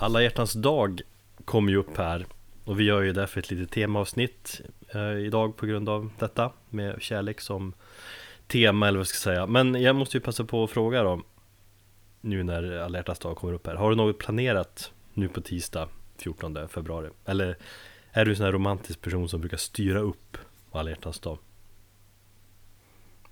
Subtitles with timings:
[0.00, 1.00] Alla hjärtans dag
[1.44, 2.26] kommer ju upp här
[2.64, 4.60] och vi gör ju därför ett litet temaavsnitt
[4.94, 7.74] eh, idag på grund av detta med kärlek som
[8.46, 9.46] tema eller vad jag ska säga.
[9.46, 11.22] Men jag måste ju passa på att fråga då
[12.20, 13.74] nu när alla hjärtans dag kommer upp här.
[13.74, 17.10] Har du något planerat nu på tisdag 14 februari?
[17.24, 17.56] Eller
[18.12, 20.38] är du en sån här romantisk person som brukar styra upp
[20.72, 21.38] alla hjärtans dag?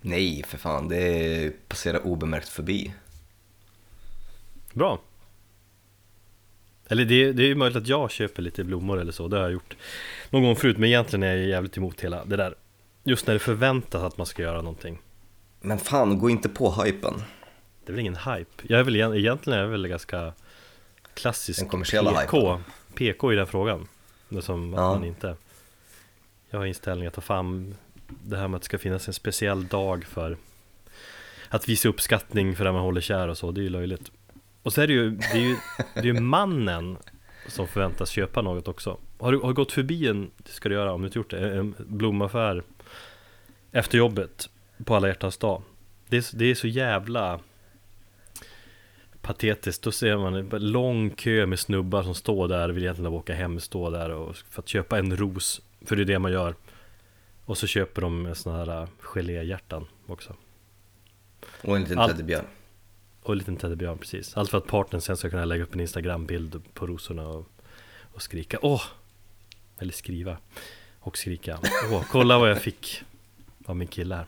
[0.00, 2.94] Nej, för fan, det passerar obemärkt förbi.
[4.72, 5.00] Bra.
[6.88, 9.42] Eller det, det är ju möjligt att jag köper lite blommor eller så, det har
[9.42, 9.76] jag gjort
[10.30, 12.54] någon gång förut, men egentligen är jag jävligt emot hela det där.
[13.04, 14.98] Just när det förväntas att man ska göra någonting.
[15.60, 17.14] Men fan, gå inte på hypen.
[17.84, 18.62] Det är väl ingen hype?
[18.62, 20.32] Jag är väl egent- egentligen är jag väl ganska
[21.14, 22.60] klassisk Den kommersiella PK,
[22.94, 23.88] PK i den frågan.
[24.28, 24.94] Det som Ja.
[24.94, 25.36] man inte
[26.50, 27.74] Jag har inställningen att ta fram
[28.08, 30.36] det här med att det ska finnas en speciell dag för
[31.48, 34.10] att visa uppskattning för det man håller kär och så, det är ju löjligt.
[34.66, 35.56] Och så är det ju, det är ju,
[35.94, 36.96] det är ju mannen
[37.48, 38.98] som förväntas köpa något också.
[39.18, 41.30] Har du, har du gått förbi en, det ska du göra om du inte gjort
[41.30, 42.62] det, en blomaffär
[43.72, 44.50] efter jobbet
[44.84, 45.62] på alla hjärtans dag?
[46.08, 47.40] Det är, så- det är så jävla
[49.22, 53.34] patetiskt, då ser man en lång kö med snubbar som står där, vill egentligen åka
[53.34, 56.54] hem, stå där och, för att köpa en ros, för det är det man gör.
[57.44, 60.34] Och så köper de såna här geléhjärtan också.
[61.62, 62.44] Och en liten teddybjörn.
[63.26, 64.36] Och en liten teddybjörn precis.
[64.36, 67.46] Allt för att partnern sen ska kunna lägga upp en Instagram-bild på rosorna och,
[68.12, 68.82] och skrika åh!
[69.78, 70.36] Eller skriva
[71.00, 71.58] och skrika
[71.90, 73.02] åh, kolla vad jag fick
[73.66, 74.26] av min kille här.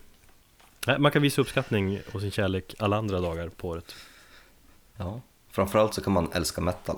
[0.86, 3.94] Nej, Man kan visa uppskattning och sin kärlek alla andra dagar på året.
[4.96, 5.20] Ja.
[5.50, 6.96] Framförallt så kan man älska metal.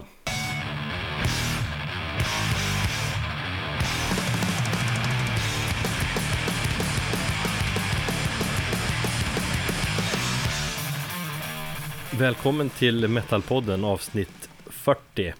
[12.21, 15.35] Välkommen till Metalpodden avsnitt 40.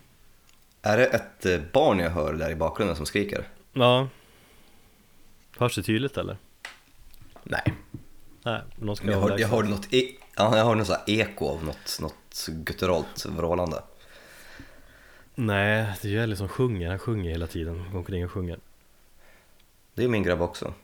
[0.83, 3.49] Är det ett eh, barn jag hör där i bakgrunden som skriker?
[3.73, 4.09] Ja.
[5.59, 6.37] Hörs det tydligt eller?
[7.43, 7.75] Nej.
[8.43, 11.47] Nej, någon ska jag, hör, jag hörde något, e- ja, jag hörde något så eko
[11.49, 13.83] av något, något gutturalt vrålande.
[15.35, 16.89] Nej, det är ju Ellie som sjunger.
[16.89, 17.91] Han sjunger hela tiden.
[17.93, 18.59] Går omkring och sjunger.
[19.95, 20.75] Det är min grabb också.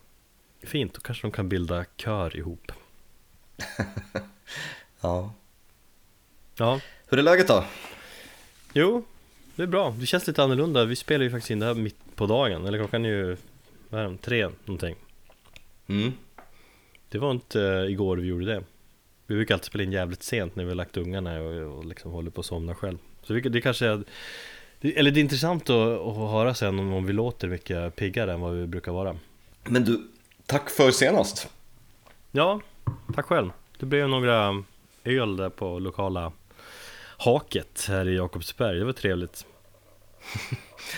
[0.62, 2.73] Fint, då kanske de kan bilda kör ihop.
[5.01, 5.33] Ja.
[6.59, 7.65] Ja, Hur är läget då?
[8.72, 9.05] jo,
[9.56, 9.94] det är bra.
[9.99, 10.84] Det känns lite annorlunda.
[10.84, 12.67] Vi spelar ju faktiskt in det här mitt på dagen.
[12.67, 13.37] Eller klockan är ju,
[13.89, 14.97] vad är den, tre någonting.
[15.87, 16.12] Mm.
[17.09, 18.62] Det var inte eh, igår vi gjorde det.
[19.27, 22.11] Vi brukar alltid spela in jävligt sent när vi har lagt ungarna och, och liksom
[22.11, 22.99] håller på att somna själv.
[23.23, 24.05] Så vi, det kanske är,
[24.81, 28.33] det, eller det är intressant att, att höra sen om, om vi låter mycket piggare
[28.33, 29.17] än vad vi brukar vara.
[29.65, 30.03] Men du,
[30.47, 31.49] tack för senast.
[32.33, 32.61] Ja,
[33.15, 33.50] tack själv.
[33.78, 34.65] Det blev några
[35.05, 36.33] öl där på lokala
[37.19, 38.78] Haket här i Jakobsberg.
[38.78, 39.47] Det var trevligt.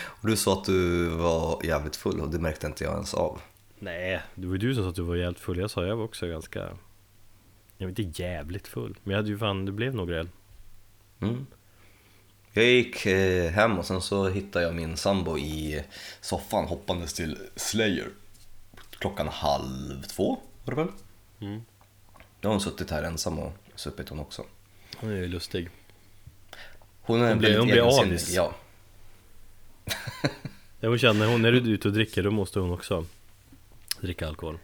[0.04, 3.40] Och du sa att du var jävligt full och det märkte inte jag ens av.
[3.78, 5.58] Nej, det var ju du som sa att du var jävligt full.
[5.58, 6.58] Jag sa jag var också ganska,
[7.76, 8.98] jag var inte jävligt full.
[9.04, 10.28] Men jag hade ju fan, det blev några öl.
[11.20, 11.46] Mm.
[12.52, 15.84] Jag gick eh, hem och sen så hittade jag min sambo i
[16.20, 18.08] soffan hoppandes till Slayer.
[18.90, 20.92] Klockan halv två var det väl?
[21.40, 21.62] Mm.
[22.40, 24.44] Då har hon suttit här ensam och supit hon också.
[24.96, 25.68] Hon är ju lustig.
[27.08, 28.30] Hon är Hon blir- hon blir avis.
[28.34, 28.54] Ja.
[30.80, 33.04] Jag vill känna, hon är du ute och dricker då måste hon också
[34.00, 34.58] dricka alkohol.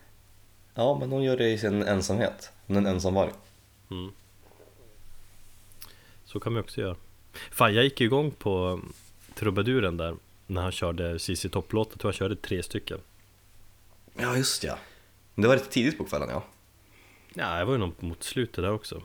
[0.75, 2.53] ja, men hon gör det i sin ensamhet.
[2.67, 3.31] Hon är en ensamvarg.
[3.91, 4.13] Mm.
[6.25, 6.97] Så kan man också göra.
[7.51, 8.81] Fan, jag gick igång på
[9.35, 10.17] trubaduren där
[10.47, 11.91] när han körde CC Top-låten.
[11.95, 13.01] Jag tror han körde tre stycken.
[14.15, 14.79] Ja, just ja.
[15.35, 16.45] Det var rätt tidigt på kvällen ja.
[17.35, 19.03] Ja, det var ju nog mot slutet där också.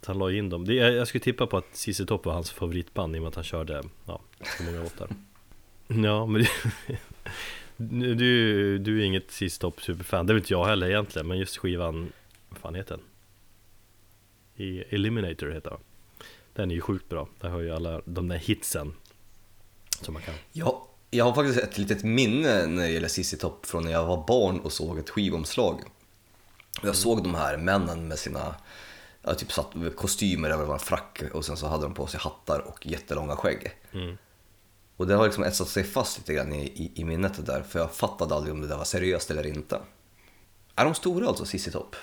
[0.00, 0.64] Så han la in dem.
[0.64, 3.28] Det, jag, jag skulle tippa på att CC Top var hans favoritband i och med
[3.28, 4.20] att han körde, ja,
[4.58, 5.08] så många låtar.
[6.04, 6.44] Ja, men
[7.76, 10.26] du, du, du är inget CC Top superfan.
[10.26, 12.12] Det är väl inte jag heller egentligen, men just skivan,
[12.48, 13.04] vad fan heter den?
[14.66, 15.80] I Eliminator heter den.
[16.52, 17.28] Den är ju sjukt bra.
[17.40, 18.94] Där har ju alla de där hitsen
[20.00, 20.34] som man kan.
[20.52, 24.06] Ja, jag har faktiskt ett litet minne när det gäller Cissi Topp från när jag
[24.06, 25.82] var barn och såg ett skivomslag.
[26.82, 28.54] Jag såg de här männen med sina
[29.22, 32.58] ja, typ satt, kostymer över en frack och sen så hade de på sig hattar
[32.60, 33.70] och jättelånga skägg.
[33.92, 34.16] Mm.
[34.96, 37.78] Och det har liksom etsat sig fast lite grann i, i, i minnet där för
[37.78, 39.80] jag fattade aldrig om det där var seriöst eller inte.
[40.74, 41.96] Är de stora alltså, Cissi Topp?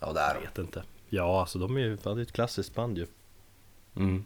[0.00, 0.46] Ja, det är Jag de.
[0.46, 0.82] vet inte.
[1.08, 3.06] Ja, alltså de är ju, fan, det är ett klassiskt band ju.
[3.96, 4.24] Mm.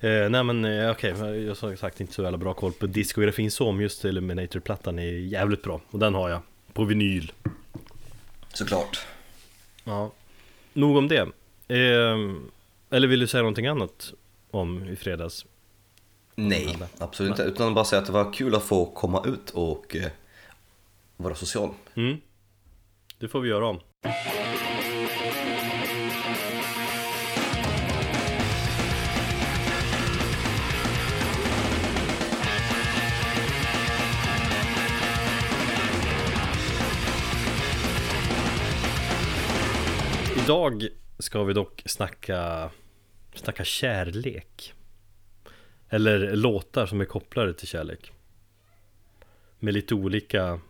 [0.00, 2.86] Eh, nej men eh, okej, jag har som sagt inte så jävla bra koll på
[2.86, 5.80] diskografin så, men just Eliminator-plattan är jävligt bra.
[5.90, 6.40] Och den har jag
[6.72, 7.32] på vinyl.
[8.52, 9.06] Såklart.
[9.86, 10.10] Ja.
[10.72, 11.28] Nog om det.
[11.68, 12.18] Eh,
[12.90, 14.12] eller vill du säga någonting annat
[14.50, 15.46] om i fredags.
[16.34, 17.42] Nej, absolut inte.
[17.42, 20.10] Utan bara säga att det var kul att få komma ut och eh,
[21.16, 21.70] vara social.
[21.94, 22.16] Mm.
[23.18, 23.80] Det får vi göra om.
[40.46, 40.88] Idag
[41.18, 42.70] ska vi dock snacka,
[43.34, 44.74] snacka kärlek.
[45.88, 48.12] Eller låtar som är kopplade till kärlek.
[49.58, 50.60] Med lite olika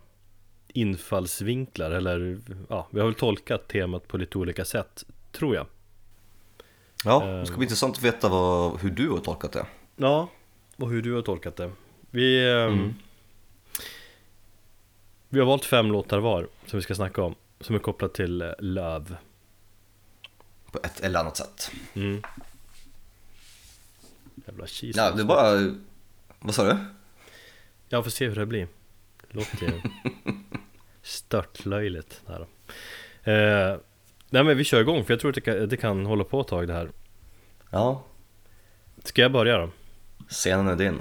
[0.69, 2.39] infallsvinklar eller
[2.69, 5.67] ja, vi har väl tolkat temat på lite olika sätt, tror jag.
[7.05, 7.39] Ja, Eh.
[7.41, 9.67] det ska bli intressant att veta vad, hur du har tolkat det.
[9.97, 10.29] Ja,
[10.77, 11.71] och hur du har tolkat det.
[12.11, 12.95] Vi, ehm, Mm.
[15.29, 18.43] vi har valt fem låtar var som vi ska snacka om, som är kopplat till
[18.43, 19.17] eh, Love.
[20.77, 21.71] På ett eller annat sätt.
[21.95, 22.23] Mm.
[24.47, 24.99] Jävla cheese.
[25.01, 25.75] Ja, det är bara...
[26.39, 26.77] Vad sa du?
[27.89, 28.69] Jag får se hur det blir.
[29.29, 29.81] Det låter ju
[31.03, 32.23] störtlöjligt.
[32.27, 32.41] Där.
[33.23, 33.79] Eh,
[34.31, 36.41] nej men vi kör igång för jag tror att det kan, det kan hålla på
[36.41, 36.91] ett tag det här.
[37.71, 38.05] Ja,
[39.05, 39.71] Ska jag börja då?
[40.29, 41.01] scenen är din.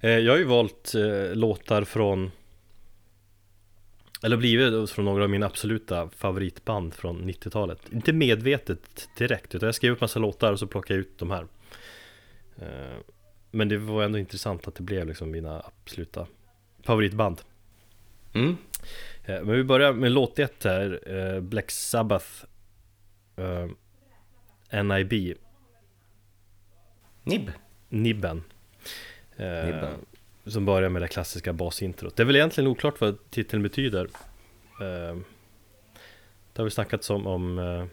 [0.00, 2.30] Eh, jag har ju valt eh, låtar från
[4.24, 9.74] Eller blivit från några av mina absoluta favoritband från 90-talet Inte medvetet direkt utan jag
[9.74, 11.46] skrev upp massa låtar och så plockade jag ut de här
[12.56, 12.98] eh,
[13.50, 16.26] Men det var ändå intressant att det blev liksom mina absoluta
[16.82, 17.40] favoritband
[18.34, 18.56] Mm.
[19.24, 22.44] eh, Men vi börjar med låt ett här eh, Black Sabbath
[24.70, 25.12] NIB
[27.22, 27.50] Nibb.
[27.88, 28.42] Nibben
[29.38, 30.06] Nibben.
[30.46, 34.04] Som börjar med det klassiska basintrot Det är väl egentligen oklart vad titeln betyder
[34.80, 35.16] eh,
[36.52, 37.84] Det har vi snackat om, om eh,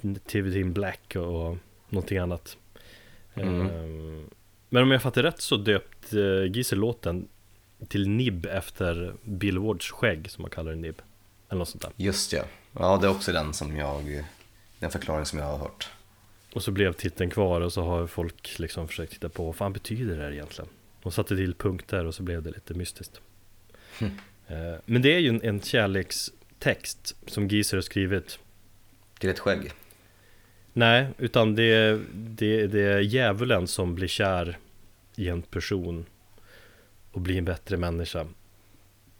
[0.00, 1.56] Nativity in Black och
[1.88, 2.56] någonting annat
[3.34, 3.60] Mm.
[3.60, 4.26] eh,
[4.68, 7.28] Men om jag fattar rätt så döpt eh, Gisel låten
[7.88, 11.02] till Nib efter Bill Wards skägg som man kallar det Nib
[11.48, 12.42] Eller något sånt där Just ja.
[12.78, 14.24] Ja, det är också den som jag...
[14.78, 15.90] Den förklaring som jag har hört.
[16.52, 19.72] Och så blev titeln kvar och så har folk liksom försökt titta på vad fan
[19.72, 20.70] betyder det här egentligen?
[21.02, 23.20] De satte till punkter och så blev det lite mystiskt.
[24.46, 28.38] Eh, Men det är ju en, en kärlekstext som Geezer har skrivit.
[29.18, 29.72] Till ett skägg.
[30.72, 34.58] Nej, utan det, är- det, det är djävulen som blir kär
[35.16, 36.06] i en person
[37.12, 38.26] och blir en bättre människa.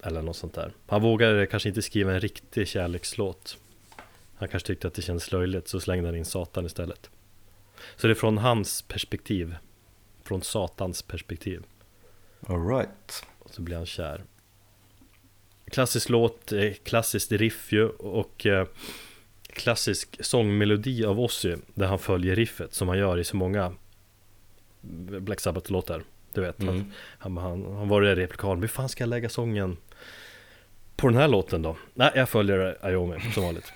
[0.02, 0.72] Eller något sånt där.
[0.86, 3.58] Han vågade kanske inte skriva en riktig kärlekslåt.
[4.34, 7.10] Han kanske tyckte att det kändes löjligt så slängde han in Satan istället.
[7.96, 9.56] Så det är från hans perspektiv.
[10.24, 11.62] Från Satans perspektiv.
[12.46, 13.24] Alright.
[13.38, 14.24] Och så blir han kär.
[15.70, 18.66] Klassisk låt, eh, klassiskt riff ju och eh,
[19.42, 23.74] klassisk sångmelodi av Ozzy där han följer riffet som han gör i så många
[25.20, 26.02] Black Sabbath-låtar.
[26.34, 26.92] Du vet, Mm.
[27.18, 29.76] han, han, han, var det replikan, hur fan ska jag lägga sången
[30.96, 31.76] på den här låten då?
[31.94, 33.72] Nej, jag följer Iommi som vanligt.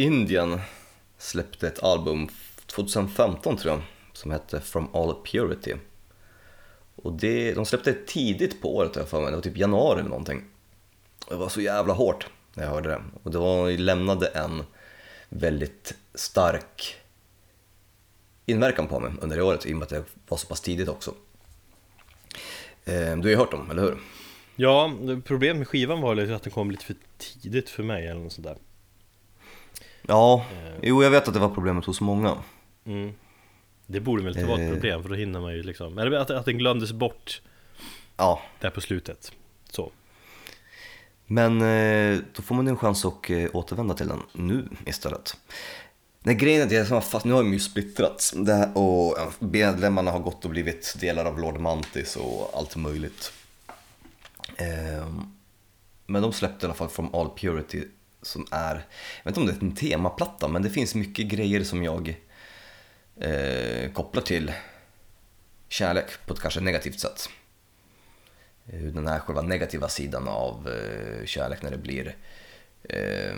[0.00, 0.60] Indien
[1.18, 2.28] släppte ett album
[2.66, 5.74] 2015 tror jag som hette From All Purity.
[6.96, 9.56] Och det, de släppte det tidigt på året har jag för mig, det var typ
[9.56, 10.44] januari eller någonting.
[11.28, 13.02] Det var så jävla hårt när jag hörde det.
[13.22, 14.62] Och det var, lämnade en
[15.28, 16.96] väldigt stark
[18.46, 20.88] inverkan på mig under det året i och med att det var så pass tidigt
[20.88, 21.14] också.
[22.84, 23.98] Eh, Du har ju hört dem, eller hur?
[24.56, 24.92] Ja,
[25.24, 28.46] problemet med skivan var att den kom lite för tidigt för mig eller något sånt
[28.46, 28.56] där.
[30.10, 30.44] Ja,
[30.82, 32.36] jo jag vet att det var problemet hos många.
[32.84, 33.12] Mm.
[33.86, 34.72] Det borde väl inte vara ett Eh.
[34.72, 37.42] problem för då hinner man ju liksom Eller att, att den glömdes bort
[38.16, 39.32] Ja, där på slutet
[39.70, 39.90] Så
[41.26, 45.36] Men eh, då får man ju en chans att eh, återvända till den nu istället.
[46.22, 50.20] Nej, grejen är att jag fast, nu har de ju splittrats här, och medlemmarna har
[50.20, 53.32] gått och blivit delar av Lord Mantis och allt möjligt.
[54.56, 55.32] Ehm,
[56.06, 57.84] men de släppte i alla fall From All Purity
[58.22, 58.74] som är,
[59.22, 62.20] jag vet inte om det är en temaplatta, men det finns mycket grejer som jag
[63.20, 64.52] eh, kopplar till
[65.68, 67.28] kärlek på ett kanske negativt sätt.
[68.66, 72.16] Eh, Den här själva negativa sidan av eh, kärlek när det blir
[72.82, 73.36] eh,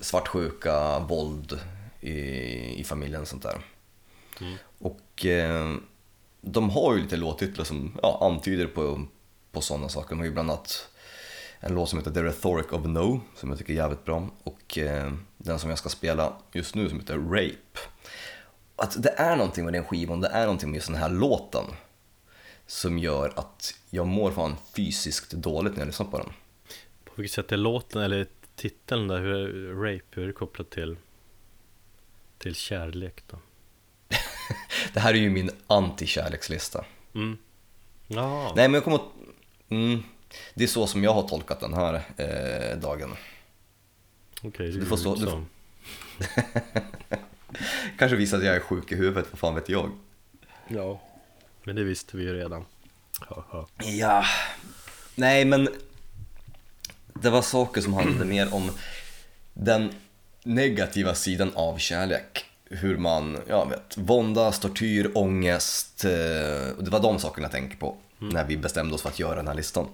[0.00, 1.60] svartsjuka, våld
[2.00, 2.10] i,
[2.80, 3.60] i familjen och sånt där.
[4.78, 5.74] Och eh,
[6.40, 9.06] de har ju lite låttitlar som ja, antyder på,
[9.52, 10.10] på sådana saker.
[10.10, 10.89] De har ju bland annat
[11.60, 14.78] en låt som heter The Rhetoric of No som jag tycker är jävligt bra och
[14.78, 17.80] eh, den som jag ska spela just nu som heter Rape.
[18.76, 21.64] Att det är någonting med den skivan, det är någonting med just den här låten
[22.66, 26.28] som gör att jag mår fan fysiskt dåligt när jag lyssnar på den.
[27.04, 28.26] På vilket sätt är låten, eller
[28.56, 30.96] titeln där, hur är Rape, hur är det kopplat till
[32.38, 33.38] Till kärlek då?
[34.92, 36.84] Det här är ju min anti-kärlekslista.
[37.14, 37.38] Mm
[38.14, 39.12] Ja, Nej men jag kommer att...
[39.68, 40.02] Mm,
[40.54, 43.14] det är så som jag har tolkat den här eh, dagen.
[44.42, 45.44] okej, du det får är stå- ju du
[47.98, 49.90] Kanske visar att jag är sjuk i huvudet, vad fan vet jag?
[50.68, 51.00] Ja
[51.64, 52.64] Men det visste vi ju redan
[53.84, 54.24] ja,
[55.14, 55.68] nej men
[57.14, 58.70] det var saker som handlade mer om
[59.54, 59.92] den
[60.44, 62.44] negativa sidan av kärlek.
[62.64, 66.04] Hur man, ja vet, våndas, tortyr, ångest.
[66.04, 66.10] eh,
[66.78, 69.46] det var de sakerna jag tänkte på när vi bestämde oss för att göra den
[69.46, 69.86] här listan.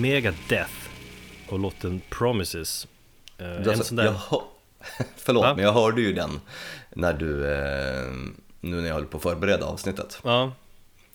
[0.00, 0.72] Megadeth
[1.48, 2.86] och låten Promises
[3.38, 4.42] Eh, Du, alltså, där, jag, hör-
[5.16, 5.54] förlåt, Va?
[5.54, 6.40] men jag hörde ju den
[6.90, 8.10] när du, eh,
[8.60, 10.20] nu när jag höll på att förbereda avsnittet.
[10.24, 10.52] ja,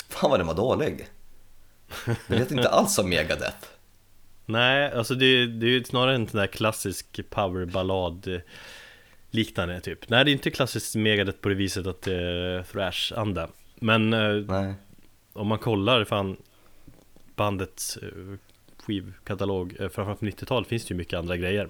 [0.10, 1.08] Fan vad den var dålig.
[2.28, 3.68] Det lät inte alls som Megadeth.
[4.46, 8.40] nej alltså det, det är ju snarare en sån där klassisk powerballad eh,
[9.32, 13.48] liknande typ Nej det är inte klassiskt Megadeth på det viset att det är thrash-anda
[13.76, 14.10] Men
[14.48, 14.74] Nej.
[15.34, 16.38] om man kollar fan
[17.36, 17.98] bandets
[18.86, 21.70] skivkatalog, eh, framförallt på 90-talet finns det ju mycket andra grejer.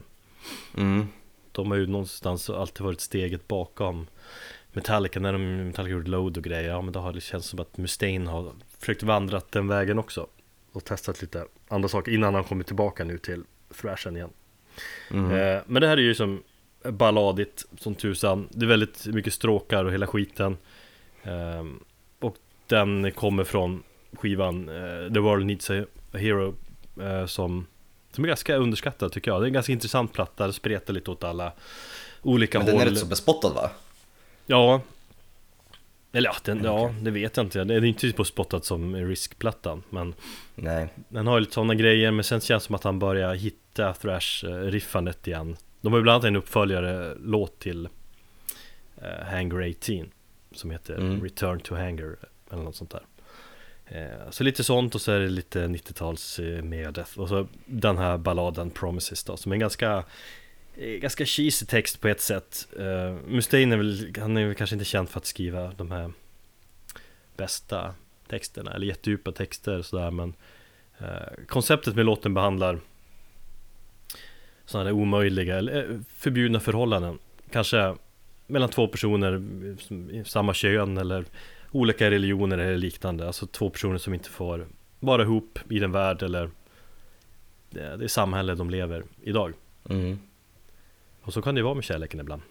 [0.77, 1.07] Mm.
[1.51, 4.07] De har ju någonstans alltid varit steget bakom
[4.73, 5.19] Metallica.
[5.19, 7.77] När de Metallica gjorde Load och grejer Ja men då har det känts som att
[7.77, 10.27] Mustaine har försökt vandrat den vägen också.
[10.71, 13.43] Och testat lite andra saker innan han kommer tillbaka nu till
[13.81, 14.29] thrashen igen.
[15.11, 15.31] Mm.
[15.31, 16.43] eh, Men det här är ju som
[16.83, 18.47] balladigt som tusan.
[18.51, 20.57] Det är väldigt mycket stråkar och hela skiten.
[21.23, 21.65] Eh,
[22.19, 26.55] Och den kommer från skivan eh, The World Needs a Hero
[27.27, 27.67] som
[28.11, 29.41] som är ganska underskattad tycker jag.
[29.41, 31.51] Det är en ganska intressant platta, det spretar lite åt alla
[32.21, 32.77] olika Men håll.
[32.79, 33.71] den är rätt så bespottad va?
[34.45, 34.81] Ja.
[36.11, 37.63] Eller ja, den, ja, det vet jag inte.
[37.63, 39.83] Det är inte på spottat som Risk-plattan.
[39.89, 40.13] Men
[40.55, 40.87] Nej.
[41.09, 42.11] den har ju lite sådana grejer.
[42.11, 45.57] Men sen känns det som att han börjar hitta thrash-riffandet igen.
[45.81, 47.89] De har ju bland annat en uppföljare låt till
[49.01, 50.09] uh, Hanger 18.
[50.51, 51.23] Som heter Mm.
[51.23, 52.15] Return to Hanger.
[52.51, 53.01] Eller något sånt där.
[53.87, 57.97] Eh, så lite sånt och så är det lite 90-tals eh, Megadeth och så den
[57.97, 60.03] här balladen Promises då som är en ganska
[60.75, 62.67] eh, Ganska cheesy text på ett sätt.
[62.79, 66.11] Eh, Mustaine är väl, han är väl kanske inte känd för att skriva de här
[67.37, 67.93] Bästa
[68.27, 70.33] texterna eller jättedjupa texter och sådär men
[71.47, 72.79] Konceptet med låten behandlar
[74.65, 77.19] Sådana där omöjliga eller förbjudna förhållanden.
[77.51, 77.95] Kanske
[78.47, 79.43] mellan två personer
[80.23, 81.25] samma kön eller
[81.75, 84.67] olika religioner eller liknande Alltså två personer som inte får
[84.99, 86.49] vara ihop i den värld eller
[87.69, 89.53] det, det samhälle de lever idag
[89.89, 90.19] Mm.
[91.21, 92.41] Och så kan det ju vara med kärleken ibland,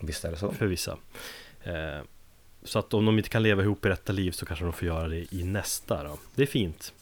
[0.00, 0.52] Visst är det så.
[0.52, 0.98] för vissa.
[1.62, 2.00] Eh,
[2.62, 4.88] så att om de inte kan leva ihop i detta liv så kanske de får
[4.88, 6.18] göra det i nästa då.
[6.34, 6.92] Det är fint.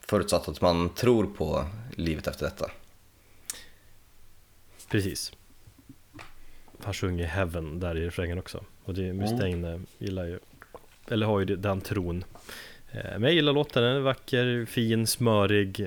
[0.00, 2.70] Förutsatt att man tror på livet efter detta.
[4.90, 5.32] Precis.
[6.84, 8.64] Han sjunger Heaven där i refrängen också.
[8.84, 9.86] Och det Mustaine Mm.
[9.98, 10.38] gillar ju,
[11.08, 12.24] eller har ju den tron.
[12.92, 15.80] Eh, Men jag gillar låten, den är vacker, fin, smörig.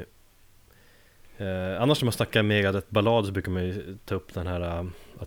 [1.38, 4.80] Eh, annars när man snackar Megadeth ballad så brukar man ju ta upp den här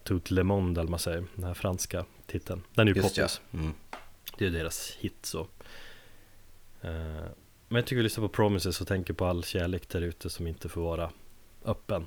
[0.09, 2.63] uh, le monde, eller man säger, den här franska titeln.
[2.75, 3.23] Den är ju Just ja.
[3.25, 3.41] poppis.
[3.53, 3.75] Mm.
[4.39, 5.41] Det är deras hit så.
[6.83, 7.25] Eh,
[7.69, 10.47] Men jag tycker vi lyssnar på Promises och tänker på all kärlek där ute som
[10.47, 11.11] inte får vara
[11.65, 12.07] öppen.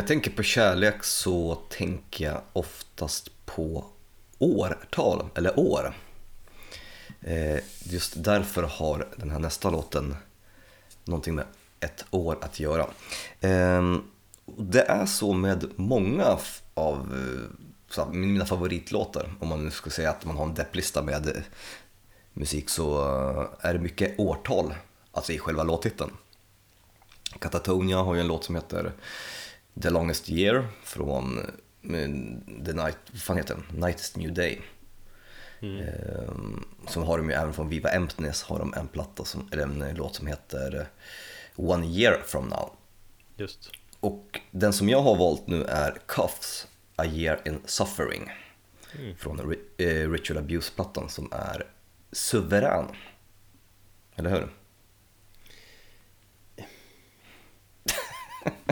[0.00, 3.84] Jag tänker på kärlek så tänker jag oftast på
[4.38, 5.94] årtal, eller år.
[7.20, 10.16] Eh, just därför har den här nästa låten
[11.04, 11.44] någonting med
[11.80, 12.86] ett år att göra.
[13.40, 14.02] Ehm,
[14.46, 16.38] det är så med många
[16.74, 16.98] av
[17.96, 19.32] eh, mina favoritlåtar.
[19.40, 21.42] Om man nu ska säga att man har en depplista med eh,
[22.32, 23.00] musik så
[23.60, 24.74] är det mycket årtal,
[25.12, 26.10] alltså i själva låttiteln.
[27.38, 28.92] Katatonia har ju en låt som heter
[29.82, 33.82] The Longest Year från eh, The Night, vad fan heter den?
[33.84, 34.60] Night's New Day.
[35.62, 39.62] Ehm, som har de ju även från Viva Emptiness har de en platta som, eller
[39.62, 40.86] en låt som heter
[41.56, 42.70] One Year From Now.
[43.36, 43.70] Just.
[44.00, 48.30] Och den som jag har valt nu är Cuffs A Year In Suffering
[49.18, 49.58] från Ri-
[50.04, 51.66] eh, Ritual Abuse-plattan som är
[52.12, 52.86] suverän.
[54.16, 54.48] Eller hur?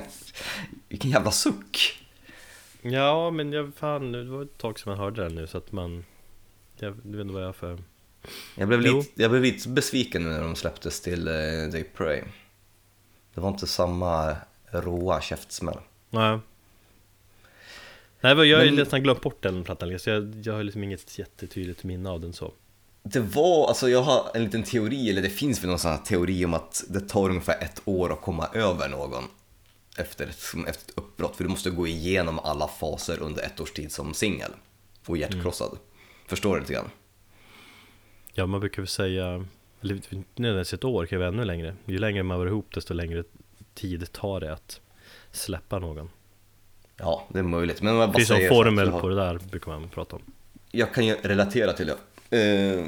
[0.98, 2.04] Vilken jävla suck!
[2.82, 5.72] Ja, men jag fan, det var ett tag sedan man hörde den nu så att
[5.72, 6.04] man
[6.78, 7.78] Jag vet inte vad jag har för
[8.54, 8.98] Jag blev, Jo.
[8.98, 12.22] lite, jag blev lite besviken när de släpptes till uh, They Pray.
[13.34, 14.36] Det var inte samma
[14.70, 15.78] råa käftsmäll.
[16.10, 16.38] Nej
[18.20, 21.18] Nej, jag har ju nästan glömt bort den plattan så jag, jag har liksom inget
[21.18, 22.52] jättetydligt minne av den så
[23.02, 25.98] Det var, alltså jag har en liten teori, eller det finns väl någon sån här
[25.98, 29.24] teori om att det tar ungefär ett år att komma över någon
[29.98, 31.36] efter ett, efter ett uppbrott.
[31.36, 34.50] För du måste gå igenom alla faser under ett års tid som singel
[35.06, 35.78] och hjärtkrossad.
[36.26, 36.90] Förstår du lite grann?
[38.32, 39.46] Ja, man brukar väl säga
[39.80, 42.74] Eller inte nödvändigtvis ett år, kan ju vara ännu längre Ju längre man var ihop
[42.74, 43.24] desto längre
[43.74, 44.80] tid tar det att
[45.32, 46.10] släppa någon
[46.96, 47.82] Ja, det är möjligt.
[47.82, 50.22] Men om jag Det bara finns en formel på det där, brukar man prata om
[50.70, 52.38] Jag kan ju relatera till det.
[52.38, 52.86] Eh,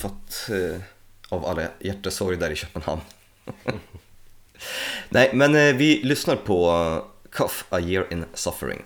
[0.00, 0.82] för att, eh,
[1.28, 3.00] av alla hjärtesorg där i Köpenhamn.
[5.08, 6.70] Nej, men eh, vi lyssnar på
[7.32, 8.82] Cough, A Year In Suffering.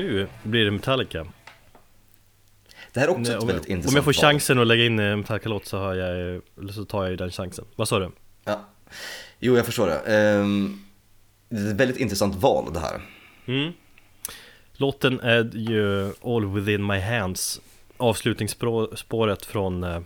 [0.00, 1.26] Nu blir det Metallica.
[2.92, 4.32] Det här är också Nej, ett om, väldigt jag, intressant om jag får val.
[4.32, 7.30] chansen att lägga in en Metallica-låt så, har jag, eller så tar jag ju den
[7.30, 7.64] chansen.
[7.76, 8.10] Vad sa du?
[8.44, 8.68] Ja.
[9.38, 9.98] Jo, jag förstår det.
[9.98, 10.84] Ehm,
[11.48, 13.00] det är ett väldigt intressant val det här.
[13.46, 13.72] Mm.
[14.72, 17.60] Låten är ju All Within My Hands
[17.96, 20.00] Avslutningsspåret från eh,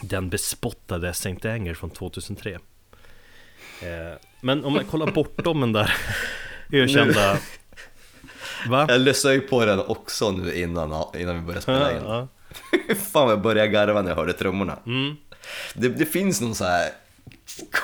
[0.00, 2.58] den bespottade Saint Anger från 2003 eh,
[4.40, 5.94] Men om man kollar bortom den där
[6.72, 7.38] ökända
[8.68, 8.86] Va?
[8.88, 12.02] Jag lyssnade ju på den också nu innan, innan vi började spela in.
[12.04, 12.28] Ja,
[13.12, 14.78] Fan vad jag började garva när jag hörde trummorna.
[14.86, 15.16] mm.
[15.74, 16.90] Det, det finns någon så här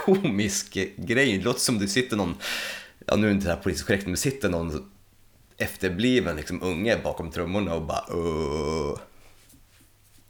[0.04, 2.34] komisk grej, det låter som det sitter någon,
[3.06, 4.90] ja nu är inte det här politiskt korrekt, men det sitter någon
[5.56, 8.98] efterbliven liksom unge bakom trummorna och bara "Åh."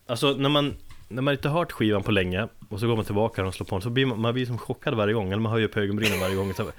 [0.06, 0.74] Alltså när man,
[1.08, 3.74] när man inte hört skivan på länge och så går man tillbaka och slår på
[3.74, 6.20] den så blir man, man blir som chockad varje gång, eller man höjer på ögonbrynen
[6.20, 6.70] varje gång så,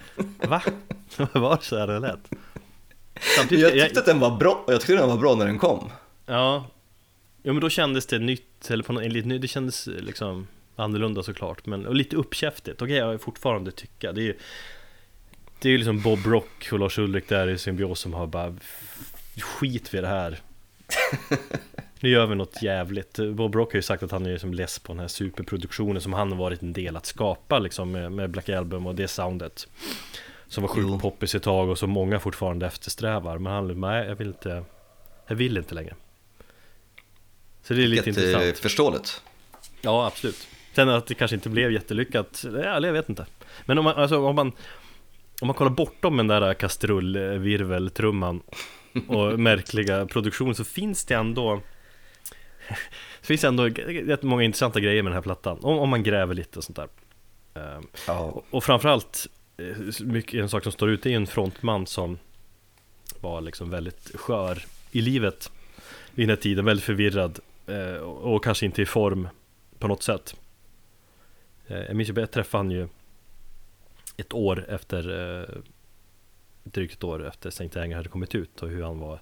[0.47, 0.62] Va?
[1.34, 2.19] Var det så här det lät?
[3.38, 5.91] Samtidigt, Jag tyckte att den var bra, jag tyckte den var bra när den kom.
[6.25, 6.65] Ja,
[7.43, 11.23] jo men då kändes det nytt, eller på något, lite nytt, det kändes liksom annorlunda
[11.23, 14.36] såklart, men och lite uppkäftigt, okej jag fortfarande tycka, det är ju
[15.60, 18.56] Det är ju liksom Bob Rock och Lars Ulrik där i symbios som har bara
[19.41, 20.39] Skit vid det här.
[21.99, 23.19] Nu gör vi något jävligt.
[23.34, 26.13] Bob Rock har ju sagt att han är som less på den här superproduktionen som
[26.13, 29.67] han har varit en del att skapa liksom med, med Black Album och det soundet
[30.47, 34.15] Som var sjukt poppis ett tag och som många fortfarande eftersträvar Men han, nej jag
[34.15, 34.63] vill inte
[35.27, 35.95] Jag vill inte längre
[37.63, 39.21] Så det är lite Vilket, intressant förståeligt.
[39.81, 40.47] Ja, absolut.
[40.75, 43.25] Sen att det kanske inte blev jättelyckat, ja, jag vet inte.
[43.65, 44.51] Men om man, alltså, om man,
[45.41, 48.41] om man kollar bortom den där kastrullvirveltrumman
[49.08, 51.62] och märkliga produktion så finns det ändå
[53.21, 56.34] Det finns ändå rätt många intressanta grejer med den här plattan, om, om man gräver
[56.34, 56.88] lite och sånt där.
[57.55, 58.19] Ehm, Ja.
[58.19, 62.17] och- Och framförallt, Eh, mycket, en sak som står ute är en frontman som
[63.21, 65.51] var liksom väldigt skör i livet
[66.11, 69.27] vid den här tiden, väldigt förvirrad eh, och och kanske inte i form
[69.79, 70.35] på något sätt.
[71.67, 72.87] Eh, Jag minns ju, jag träffade han ju
[74.17, 75.61] ett år efter, eh,
[76.63, 79.19] drygt ett år efter Saint Anger hade kommit ut och hur han var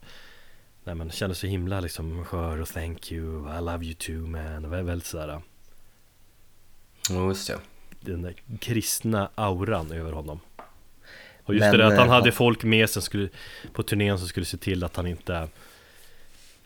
[0.84, 4.70] Nej men kände så himla liksom skör och thank you, I love you too man,
[4.70, 5.42] väldigt sådär
[7.10, 7.60] Jo, just det
[8.06, 10.40] den där kristna auran över honom.
[11.44, 12.34] Och just Men, det där att han eh, hade ja.
[12.34, 13.30] folk med sig skulle,
[13.74, 15.48] på turnén som skulle se till att han inte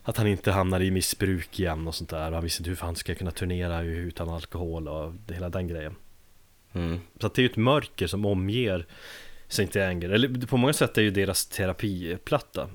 [0.03, 2.31] att han inte hamnar i missbruk igen och sånt där.
[2.31, 5.95] Han visste inte hur fan ska kunna turnera utan alkohol och hela den grejen.
[6.73, 6.99] Mm.
[7.19, 8.85] Så det är ju ett mörker som omger
[9.47, 12.69] Saint Anger, eller på många sätt är ju deras terapiplatta.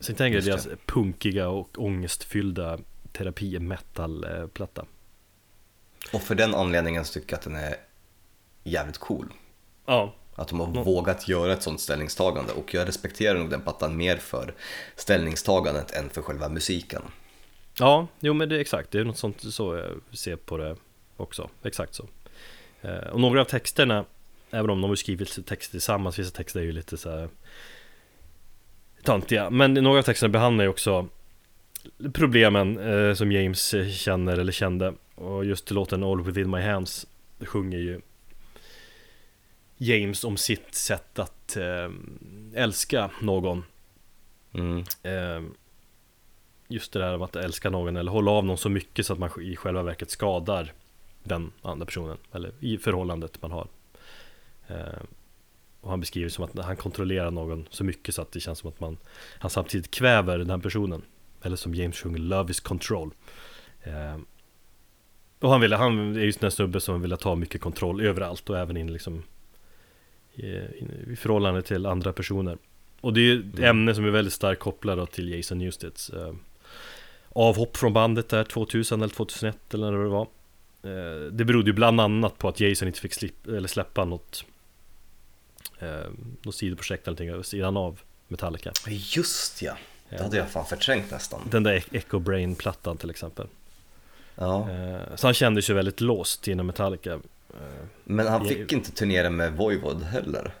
[0.00, 2.78] Saint Anger är deras punkiga och ångestfyllda
[3.12, 4.86] terapi-metal-platta.
[6.12, 7.76] Och för den anledningen så tycker jag att den är
[8.64, 9.32] jävligt cool.
[9.86, 10.82] Ja, Att de har Mm.
[10.84, 12.52] vågat göra ett sånt ställningstagande.
[12.52, 14.54] Och jag respekterar nog den plattan mer för
[14.96, 17.02] ställningstagandet än för själva musiken.
[17.78, 20.76] Ja, jo men det är exakt, det är något sånt så jag ser på det
[21.16, 22.04] också, exakt så.
[22.82, 24.04] Eh, Och några av texterna,
[24.50, 27.28] även om de har skrivit texter tillsammans, vissa texter är ju lite så här
[29.02, 31.08] töntiga Men några av texterna behandlar ju också
[32.12, 37.06] problemen eh, som James känner eller kände Och just låten All Within My Hands
[37.40, 38.00] sjunger ju
[39.76, 41.90] James om sitt sätt att eh,
[42.54, 43.64] älska någon.
[44.52, 44.78] Mm.
[45.02, 45.42] eh,
[46.68, 49.18] Just det där om att älska någon eller hålla av någon så mycket så att
[49.18, 50.72] man i själva verket skadar
[51.22, 53.68] den andra personen Eller i förhållandet man har.
[54.68, 55.00] Eh,
[55.80, 58.68] Och han beskriver som att han kontrollerar någon så mycket så att det känns som
[58.68, 58.98] att man
[59.38, 61.02] Han samtidigt kväver den personen.
[61.42, 63.10] Eller som James sjunger Love is control
[65.38, 68.58] Och han, ville, han är just den snubbe som vill ta mycket kontroll överallt och
[68.58, 69.22] även in liksom
[70.34, 70.46] i,
[71.12, 72.58] i förhållande till andra personer.
[73.00, 76.34] Och det är ju ett ämne som är väldigt starkt kopplat till Jason Newsteds eh,
[77.28, 80.28] Avhopp från bandet där 2000 eller 2001 eller när det var.
[80.82, 84.44] Eh, Det berodde ju bland annat på att Jason inte fick slip, eller släppa något
[85.78, 85.88] eh,
[86.42, 88.72] Något sidoprojekt eller någonting sidan av Metallica.
[88.88, 89.76] Just ja,
[90.10, 91.40] det hade jag fan förträngt nästan.
[91.50, 93.46] Den där Echo Brain-plattan till exempel
[94.38, 94.70] Ja.
[94.70, 97.20] eh, Så han kände sig väldigt låst inom Metallica eh,
[98.04, 100.54] Men han fick inte turnera med Voivod heller.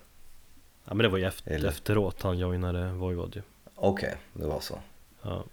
[0.84, 3.42] Ja men det var ju efter, Eller- efteråt han joinade Voivod ju
[3.74, 4.78] Okej, det var så.
[5.22, 5.44] Ja.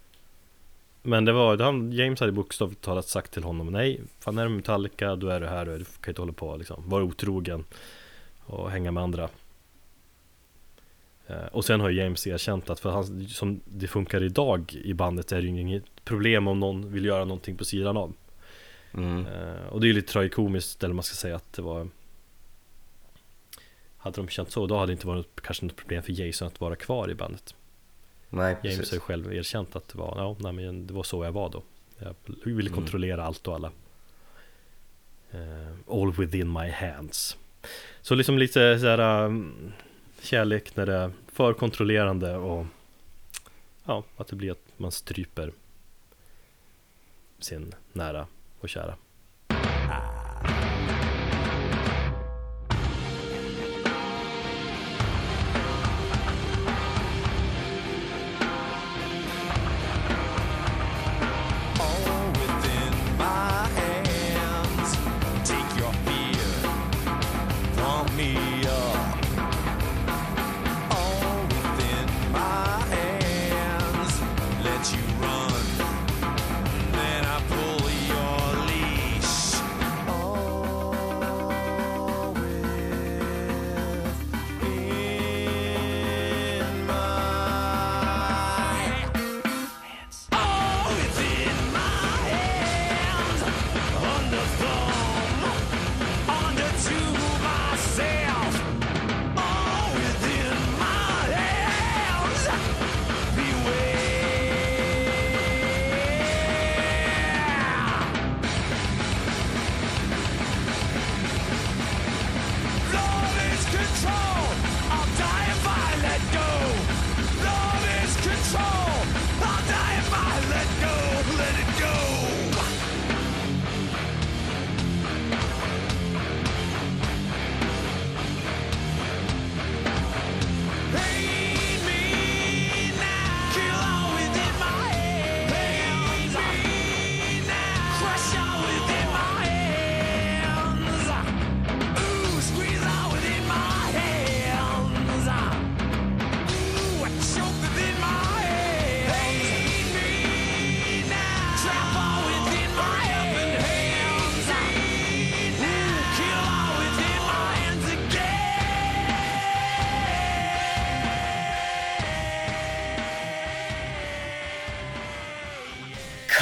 [1.02, 4.50] Men det var, han, James hade bokstavligt talat sagt till honom Nej, fan är du
[4.50, 7.64] Metallica, då är du här, du kan inte hålla på liksom Vara otrogen
[8.46, 9.28] och hänga med andra
[11.52, 15.32] Och sen har ju James erkänt att för han, som det funkar idag i bandet
[15.32, 18.12] är det ju inget problem om någon vill göra någonting på sidan av
[18.94, 19.26] Mm.
[19.26, 21.88] Eh, Och det är ju lite tragikomiskt, eller man ska säga att det var
[23.96, 26.60] Hade de känt så, då hade det inte varit kanske något problem för Jason att
[26.60, 27.54] vara kvar i bandet
[28.30, 28.90] Nej, James precis.
[28.90, 31.50] har ju själv erkänt att det var, ja, nej, men det var så jag var
[31.50, 31.62] då.
[31.98, 32.74] Jag ville Mm.
[32.74, 33.70] kontrollera allt och alla.
[35.30, 37.36] Eh, all within my hands.
[38.02, 39.72] Så liksom lite så här um,
[40.24, 42.66] kärlek när det är för kontrollerande och
[43.84, 45.52] ja, att det blir att man stryper
[47.38, 48.26] sin nära
[48.60, 48.96] och kära.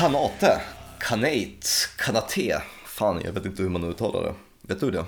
[0.03, 0.61] Kanate,
[0.99, 2.63] kanate, kanate.
[2.87, 4.35] Fan, jag vet inte hur man uttalar det.
[4.63, 5.05] Vet du det?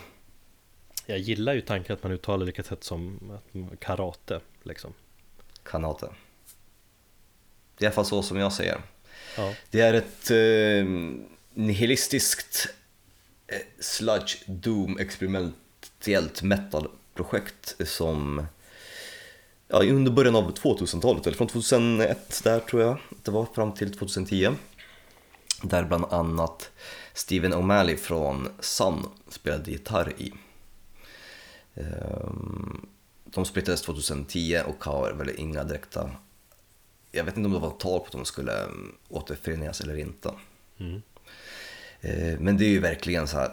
[1.06, 3.32] Jag gillar ju tanken att man uttalar lika tätt som
[3.80, 4.92] karate liksom.
[5.62, 6.06] Kanate.
[7.78, 8.80] Det är i alla fall så som jag säger.
[9.36, 10.86] Ja, Det är ett eh,
[11.54, 12.68] nihilistiskt
[13.46, 18.46] eh, sludge doom experimentellt metal-projekt som
[19.68, 23.98] ja, under början av 2000-talet, eller från 2001 där tror jag det var fram till
[23.98, 24.50] 2010.
[25.64, 26.70] Där bland annat
[27.14, 30.32] Steven O'Malley från Sun spelade gitarr i.
[31.74, 32.86] Ehm,
[33.24, 36.10] De splittrades 2010 och har väl inga direkta...
[37.12, 40.30] Jag vet inte om det var tal på att de skulle mm, återförenas eller inte.
[40.78, 41.02] mm.
[42.00, 43.50] Eh, Men det är ju verkligen så här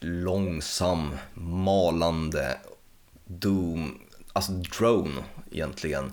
[0.00, 2.58] långsam, malande
[3.24, 3.98] doom,
[4.32, 6.12] alltså drone egentligen,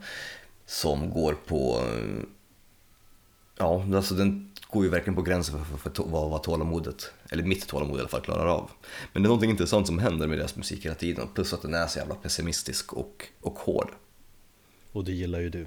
[0.65, 1.84] som går på,
[3.58, 7.43] ja, alltså den går ju verkligen på gränsen för, för, för vad, vad tålamodet, eller
[7.43, 8.71] mitt tålamod i alla fall, klarar av.
[9.13, 11.73] Men det är någonting intressant som händer med deras musik hela tiden, plus att den
[11.73, 13.91] är så jävla pessimistisk och, och hård.
[14.91, 15.65] och det gillar ju du.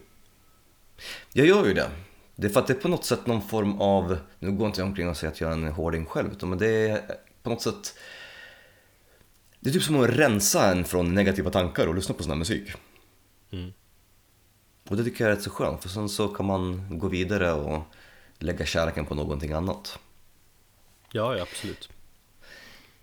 [1.32, 1.90] Jag gör ju det.
[2.36, 4.80] Det är för att det är på något sätt någon form av, nu går inte
[4.80, 7.02] jag omkring och säger att jag är en hårding själv, utan men det är
[7.42, 7.94] på något sätt,
[9.60, 12.38] det är typ som att rensa en från negativa tankar och lyssna på sån här
[12.38, 12.72] musik.
[13.50, 13.72] Mm.
[14.88, 17.52] Och det tycker jag är rätt så skönt, för sen så kan man gå vidare
[17.52, 17.82] och
[18.44, 19.98] lägga kärleken på någonting annat.
[21.12, 21.88] Ja, ja, absolut.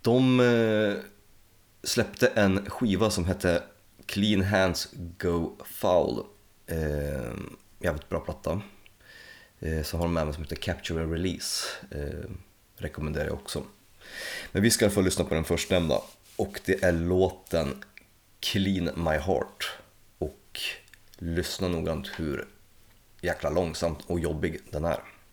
[0.01, 1.03] De eh,
[1.83, 3.63] släppte en skiva som hette
[4.05, 6.25] Clean Hands Go Foul.
[6.67, 7.33] Eh,
[7.79, 8.61] jävligt bra platta.
[9.59, 11.67] Eh, så har de även som heter Capture and Release.
[11.91, 12.29] Eh,
[12.75, 13.63] rekommenderar jag också.
[14.51, 16.01] Men vi ska få lyssna på den förstnämnda
[16.35, 17.83] och det är låten
[18.39, 19.71] Clean My Heart.
[20.17, 20.59] Och
[21.17, 22.47] lyssna noggrant hur
[23.21, 24.99] jäkla långsamt och jobbig den är.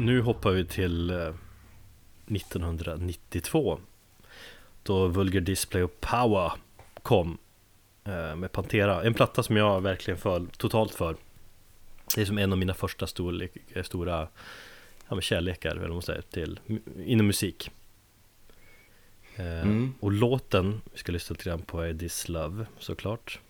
[0.00, 1.34] Nu hoppar vi till eh,
[2.26, 3.80] 1992
[4.82, 6.52] Då Vulgar Display och Power
[7.02, 7.38] kom
[8.04, 9.02] eh, med Pantera.
[9.02, 11.16] En platta som jag verkligen föll totalt för
[12.14, 14.28] Det är som en av mina första storlek, eh, stora
[15.08, 16.60] ja, kärlekar, eller vad man säger, till,
[17.04, 17.70] inom musik.
[19.36, 19.94] Eh, Mm.
[20.00, 23.40] Och låten vi ska lyssna till grann på är This Love såklart.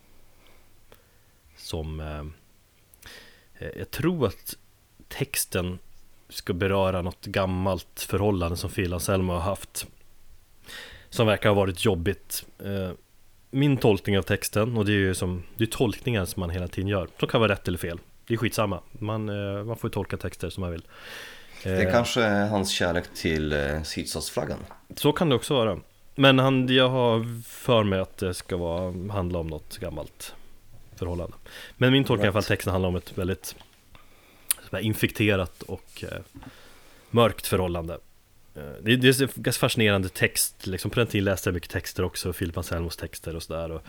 [1.57, 2.25] Som eh,
[3.53, 4.57] eh, Jag tror att
[5.07, 5.79] texten
[6.31, 9.87] ska beröra något gammalt förhållande som Phil Anselmo har haft.
[11.09, 12.45] Som verkar ha varit jobbigt.
[12.59, 12.91] Eh,
[13.53, 16.67] Min tolkning av texten, och det är ju som Det är tolkningar som man hela
[16.67, 17.07] tiden gör.
[17.19, 17.99] Som kan vara rätt eller fel.
[18.27, 18.79] Det är skitsamma.
[18.91, 20.83] Man, eh, man får tolka texter som man vill.
[21.63, 24.57] Det Eh, kanske är hans kärlek till sydstatsflaggan.
[24.95, 25.79] Så kan det också vara.
[26.15, 30.35] Men han, jag har för mig att det ska vara, handla om något gammalt
[30.95, 31.33] förhållande.
[31.77, 32.47] Men min tolkning i alla fall Right.
[32.47, 33.55] texten handlar om ett väldigt
[34.79, 36.21] infekterat och eh,
[37.11, 37.97] mörkt förhållande.
[38.55, 42.03] Eh, det, det är ganska fascinerande text, liksom på den tiden läste jag mycket texter
[42.03, 43.79] också, Philip Anselmos texter och sådär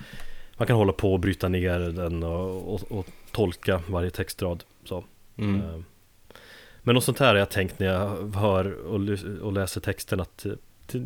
[0.57, 5.05] Man kan hålla på och bryta ner den och, och, och tolka varje textrad så.
[5.37, 5.61] Mm.
[5.61, 5.79] Eh,
[6.83, 8.73] Men något sånt här har jag tänkt när jag hör
[9.43, 10.47] och, läser texten att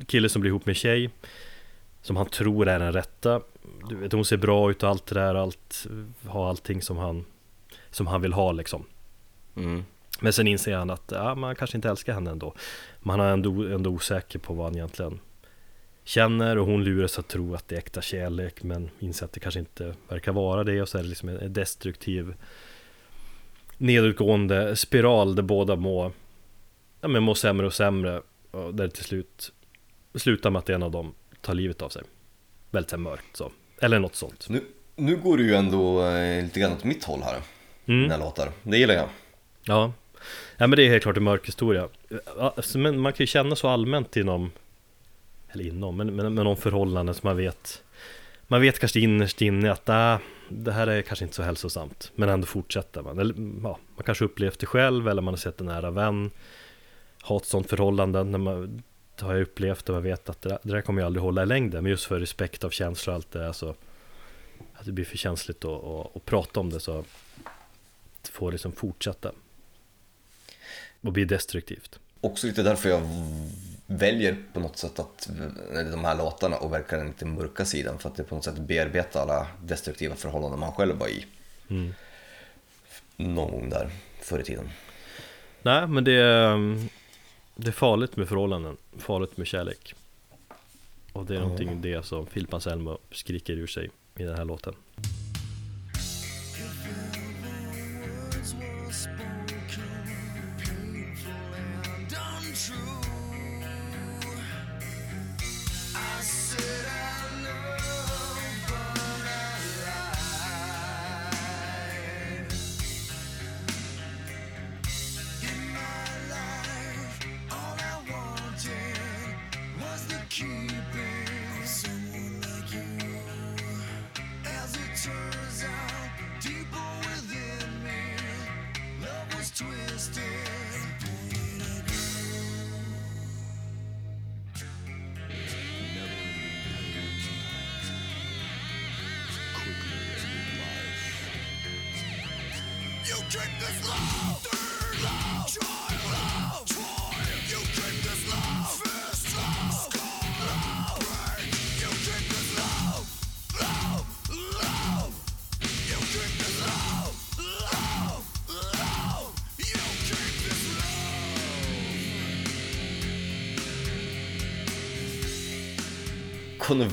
[0.06, 1.10] kille som blir ihop med en tjej
[2.02, 3.40] Som han tror är den rätta.
[3.88, 5.86] Du vet hon ser bra ut och allt det där, allt
[6.26, 7.24] Har allting som han
[7.90, 8.84] Som han vill ha liksom
[9.56, 9.84] Mm.
[10.20, 12.54] Men sen inser han att ja, man kanske inte älskar henne ändå
[13.00, 15.20] Man är ändå, ändå osäker på vad han egentligen
[16.04, 19.40] Känner och hon luras att tro att det är äkta kärlek Men inser att det
[19.40, 22.34] kanske inte verkar vara det Och så är det liksom en destruktiv
[23.78, 26.12] Nedåtgående spiral där båda mår
[27.00, 29.52] Ja men mår sämre och sämre Och där det till slut
[30.14, 32.02] Slutar med att en av dem tar livet av sig
[32.70, 34.64] Väldigt så mörkt så Eller något sånt Nu,
[34.96, 37.36] nu går du ju ändå eh, lite grann åt mitt håll här,
[37.88, 38.02] Mm.
[38.02, 38.52] dina låtar.
[38.62, 39.08] Det gillar jag.
[39.68, 39.92] Ja.
[40.56, 41.88] ja, men det är helt klart en mörk historia.
[42.38, 44.50] Alltså, men man kan ju känna så allmänt inom
[45.52, 47.82] Eller inom, men, men, men förhållande förhållanden som man vet
[48.46, 52.28] Man vet kanske innerst inne att äh, det här är kanske inte så hälsosamt Men
[52.28, 53.18] ändå fortsätter man.
[53.18, 56.30] Eller, ja, Man kanske upplevt det själv eller man har sett en nära vän
[57.22, 58.82] Ha ett sådant förhållande när man
[59.18, 61.22] det har jag upplevt och jag vet att det där, det där kommer jag aldrig
[61.22, 61.82] hålla i längden.
[61.82, 63.74] Men just för respekt av känslor och allt det där så
[64.74, 67.04] Att det blir för känsligt att, att, att prata om det så
[68.32, 69.32] Får liksom fortsätta
[71.00, 71.98] och bli destruktivt.
[72.20, 73.02] Också lite därför jag
[73.86, 75.28] väljer på något sätt att
[75.74, 78.44] eh, de här låtarna och verkar den lite mörka sidan för att det på något
[78.44, 81.26] sätt bearbetar alla destruktiva förhållanden man själv var i.
[81.68, 81.94] Mm.
[83.16, 84.68] Någon gång där förr i tiden.
[85.62, 86.88] Nej, men det är, mm,
[87.56, 89.94] det är farligt med förhållanden, farligt med kärlek.
[91.12, 94.74] Och det är någonting det som Philip Anselmo skriker ur sig i den här låten.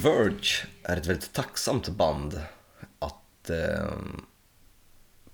[0.04, 2.42] Converge är ett väldigt tacksamt band
[3.00, 3.92] att eh,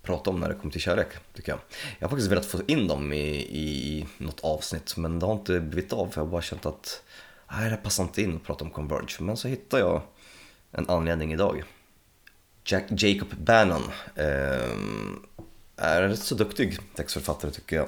[0.02, 1.60] prata om när det kommer till kärlek, tycker jag.
[2.00, 5.34] Jag har faktiskt velat få in dem i, i, i något avsnitt, men det har
[5.34, 7.04] inte blivit av för jag har bara känt att
[7.52, 9.16] nej, det passar inte in att prata om Converge.
[9.20, 10.02] Men så hittade jag
[10.72, 11.64] en anledning idag.
[12.66, 13.84] Jack, Jacob Bannon
[14.16, 14.72] eh,
[15.76, 17.88] är en rätt så duktig textförfattare tycker jag.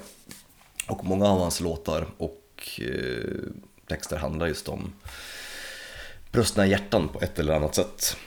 [0.88, 3.40] Och många av hans låtar och eh,
[3.88, 4.94] texter handlar just om
[6.32, 8.18] brustna hjärtan på ett eller annat sätt.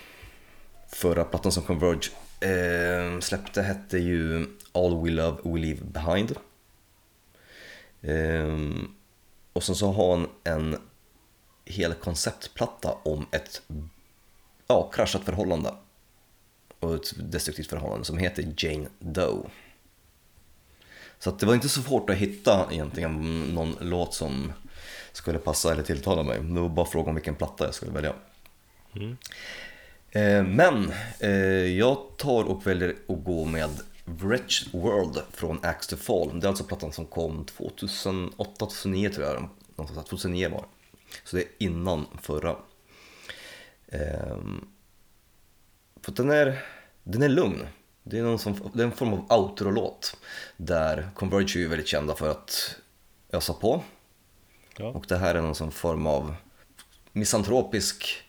[0.89, 6.37] Förra plattan som Converge eh, släppte hette ju All We Love We Leave Behind.
[8.03, 8.59] Eh,
[9.53, 10.77] och sen så har han en
[11.65, 13.63] hel konceptplatta om ett
[14.67, 15.75] ja, kraschat förhållande
[16.81, 19.51] och ett destruktivt förhållande som heter Jane Doe.
[21.19, 24.53] Så att det var inte så svårt att hitta egentligen någon låt som
[25.17, 26.41] skulle passa eller tilltala mig.
[26.41, 28.15] Det var bara fråga om vilken platta jag skulle välja.
[30.11, 31.31] Eh, Men eh,
[31.79, 33.71] jag tar och väljer att gå med
[34.05, 36.41] Wretched World från Axe to Fall.
[36.41, 39.49] Det är alltså plattan som kom 2008-2009 tror jag.
[39.77, 40.65] Någonstans där, 2009 var.
[41.25, 42.57] Så det är innan förra.
[43.89, 44.69] Ehm,
[46.03, 46.65] för den är,
[47.03, 47.67] den är lugn.
[48.03, 50.17] Det är, någon som, det är en form av outro-låt
[50.57, 52.77] där Converge är väldigt kända för att
[53.33, 53.83] ösa på.
[54.77, 54.87] Ja.
[54.87, 56.35] Och det här är någon sån form av
[57.13, 58.23] misantropisk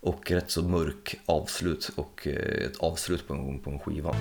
[0.00, 4.14] och rätt så mörk avslut och eh, ett avslut på en, på en skiva.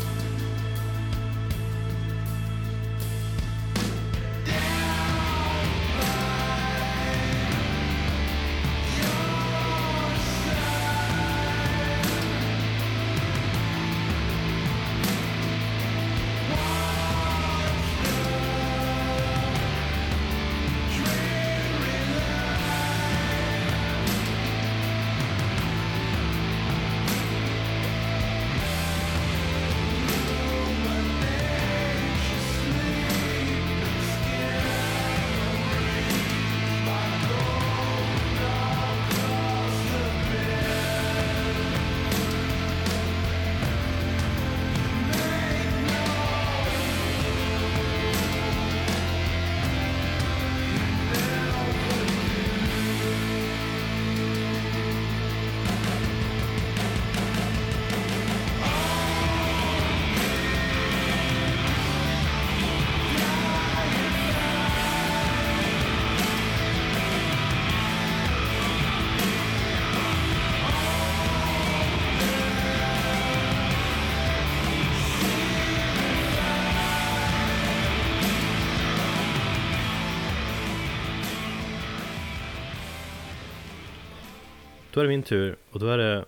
[84.97, 86.25] Då är det min tur och då är det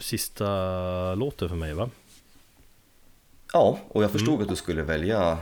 [0.00, 1.90] sista låten för mig va?
[3.52, 5.38] Ja, och jag förstod att du skulle välja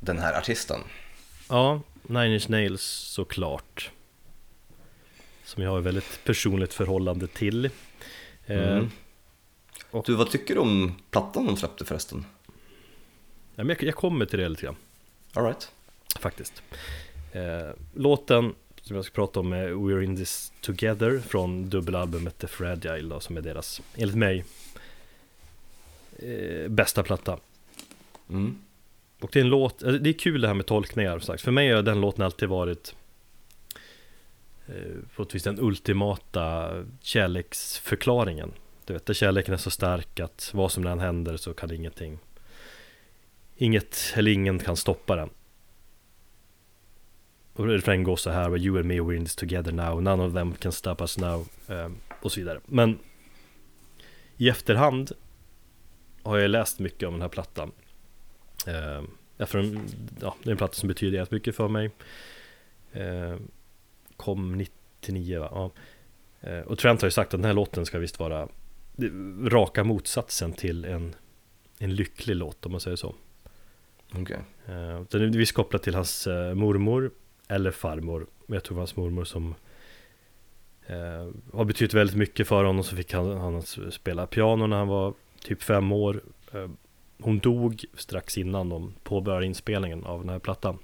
[0.00, 0.80] den här artisten.
[1.48, 3.90] Ja, Nine Inch Nails såklart
[5.44, 7.64] Som jag har ett väldigt personligt förhållande till
[8.46, 8.90] eh, Mm.
[10.04, 12.24] Du, vad tycker du om plattan de släppte förresten?
[13.54, 14.76] ja, men jag, jag kommer till det lite grann
[15.34, 15.72] Alright.
[16.20, 16.62] faktiskt
[17.32, 18.54] eh, Låten
[18.88, 23.20] som jag ska prata om är We're in this together från dubbelalbumet The Fragile då,
[23.20, 24.44] som är deras, enligt mig,
[26.18, 27.38] eh, bästa platta
[28.30, 28.58] Mm.
[29.20, 31.42] Och det är en låt, alltså, det är kul det här med tolkningar sagt.
[31.42, 32.94] För mig har den låten alltid varit
[34.66, 34.74] eh,
[35.16, 38.52] på ett vis den ultimata kärleksförklaringen.
[38.84, 42.18] Du vet, där kärleken är så stark att vad som än händer så kan ingenting
[43.56, 45.30] Inget eller ingen kan stoppa den.
[47.58, 50.34] Och refrängen går så här, You and me we're in this together now, none of
[50.34, 51.90] them can stop us now eh,
[52.22, 52.60] och så vidare.
[52.66, 52.98] Men
[54.36, 55.12] i efterhand
[56.22, 57.72] har jag läst mycket om den här plattan.
[58.66, 59.02] Eh,
[59.36, 59.80] därför en,
[60.20, 61.90] ja, det är en platta som betyder jävligt mycket för mig.
[62.92, 63.36] Eh,
[64.16, 65.48] kom 99 va?
[65.52, 65.70] Ja.
[66.48, 68.48] Eh, och Trent har ju sagt att den här låten ska visst vara
[69.44, 71.14] raka motsatsen till en,
[71.78, 73.14] en lycklig låt om man säger så.
[74.14, 74.40] Okej.
[74.66, 77.10] Eh, Den är visst kopplad till hans eh, mormor
[77.48, 78.26] eller farmor.
[78.46, 79.54] Men jag tror det var hans mormor som
[80.86, 82.84] eh, har betytt väldigt mycket för honom.
[82.84, 86.22] Så fick han, han spela piano när han var typ fem år.
[86.52, 86.68] Eh,
[87.18, 90.78] hon dog strax innan de påbörjade inspelningen av den här plattan.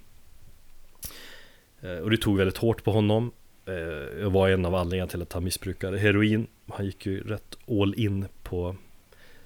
[1.81, 3.33] Eh, och det tog väldigt hårt på honom.
[3.67, 6.47] Eh, var en av anledningarna till att han missbrukade heroin.
[6.69, 8.77] Han gick ju rätt all in på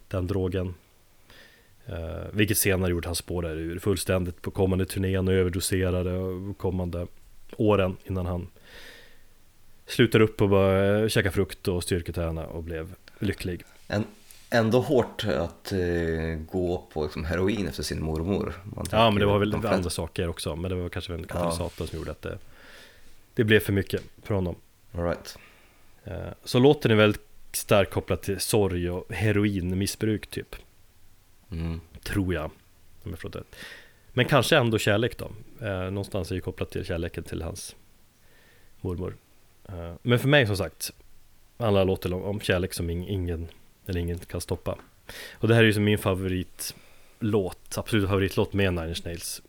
[0.09, 0.75] den drogen.
[1.89, 6.59] Eh, vilket senare gjorde hans spår där ur fullständigt på kommande turnén och överdoserade och
[6.59, 7.07] kommande
[7.57, 8.49] åren innan han
[9.87, 13.63] slutade upp och bara käka frukt och styrketräna och blev lycklig.
[13.89, 14.05] En,
[14.51, 15.79] ändå hårt att eh,
[16.51, 18.53] gå på liksom, heroin efter sin mormor.
[18.91, 21.99] Ja men det var väl andra saker också men det var kanske en katalysator som
[21.99, 22.39] gjorde att det,
[23.35, 24.55] det blev för mycket för honom.
[24.95, 25.39] All right.
[26.05, 26.15] Eh,
[26.45, 27.23] Så låten är väldigt
[27.53, 30.57] starkt kopplad till sorg och heroinmissbruk typ.
[31.51, 31.81] Mm.
[32.03, 32.51] Tror jag.
[33.05, 33.57] Om jag rätt.
[34.13, 35.31] Men kanske ändå kärlek då.
[35.67, 37.77] Eh, någonstans är det kopplat till kärleken till hans
[38.81, 39.17] mormor.
[39.69, 40.93] Eh, men för mig som sagt.
[41.57, 43.49] Alla låter om, om kärlek som ing- ingen
[43.87, 44.79] eller ingen kan stoppa.
[45.33, 47.79] Och det här är ju som min favoritlåt.
[47.79, 49.43] Absolut favoritlåt med Nine Inch Nails.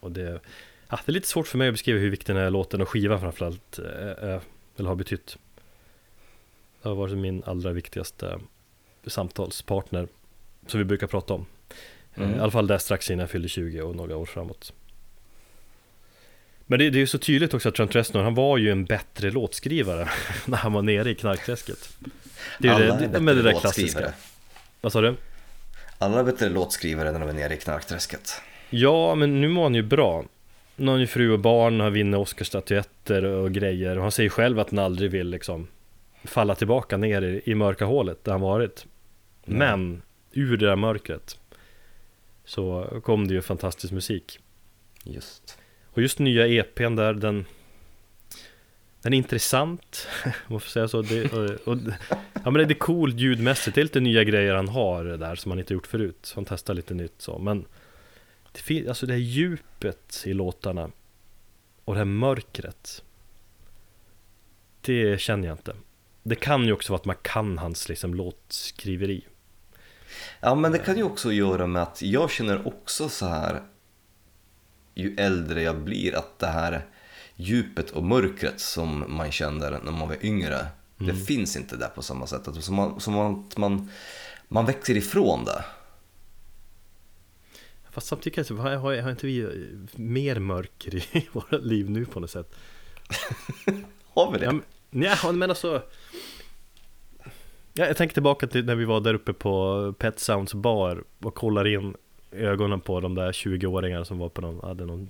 [0.00, 0.40] Och det,
[0.88, 2.88] ja, det är lite svårt för mig att beskriva hur viktig den här låten och
[2.88, 4.40] skivan framförallt eh, eh
[4.76, 5.38] eller har betytt.
[6.82, 8.40] Det har varit min allra viktigaste
[9.06, 10.08] samtalspartner
[10.66, 11.46] som vi brukar prata om.
[12.14, 14.72] Eh, I alla fall där strax innan jag fyllde 20 och några år framåt.
[16.66, 18.84] Men det, det är ju så tydligt också att Trent Reznor, han var ju en
[18.84, 20.08] bättre låtskrivare
[20.46, 21.96] när han var nere i knarkträsket.
[22.58, 24.12] Det är Alla det, är det, med det där klassiska.
[24.80, 25.16] Vad sa du?
[25.98, 28.40] Alla är bättre låtskrivare när de är nere i knarkträsket.
[28.70, 30.24] Ja, men nu mår han ju bra.
[30.76, 33.96] Nu har han ju fru och barn, han vinner Oscarsstatyetter och grejer.
[33.96, 35.68] Och han säger själv att han aldrig vill liksom
[36.24, 38.86] falla tillbaka ner i, i mörka hålet där han varit.
[39.44, 40.02] Men
[40.36, 41.38] ur det där mörkret
[42.44, 44.38] så kom det ju fantastisk musik.
[45.04, 45.58] Just.
[45.84, 47.44] Och just nya EPn där, den
[49.02, 51.02] Den är intressant, om man får säga så.
[51.02, 51.78] Det, och, och,
[52.44, 55.50] Ja men det är coolt ljudmässigt, det är lite nya grejer han har där som
[55.50, 56.18] han inte gjort förut.
[56.22, 57.64] Så han testar lite nytt så, men
[58.52, 60.90] det, fin- alltså det här djupet i låtarna
[61.84, 63.02] Och det här mörkret
[64.80, 65.76] Det känner jag inte.
[66.22, 69.24] Det kan ju också vara att man kan hans liksom låtskriveri
[70.40, 73.62] Ja, men det kan ju också göra med att jag känner också så här
[74.94, 76.86] ju äldre jag blir att det här
[77.36, 80.66] djupet och mörkret som man kände när man var yngre
[80.96, 82.48] det finns inte där på samma sätt.
[82.48, 83.90] Att Som man, som att man,
[84.48, 85.64] man växer ifrån det.
[87.90, 92.20] Fast samtidigt kanske, har, har, har inte vi mer mörker i våra liv nu på
[92.20, 92.54] något sätt?
[94.04, 94.44] Har vi det?
[94.44, 94.52] Ja,
[94.90, 95.82] men, ja, men alltså
[97.74, 101.34] ja, Jag tänker tillbaka till när vi var där uppe på Pet Sounds bar och
[101.34, 101.96] kollar in
[102.32, 105.08] ögonen på de där 20-åringarna som var på någon, hade någon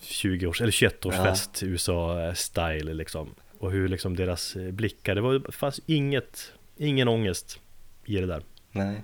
[0.00, 7.08] 20-års, eller 21-årsfest USA-style liksom Och hur liksom deras blickar, det var, fanns inget, ingen
[7.08, 7.60] ångest
[8.04, 9.02] i det där Nej.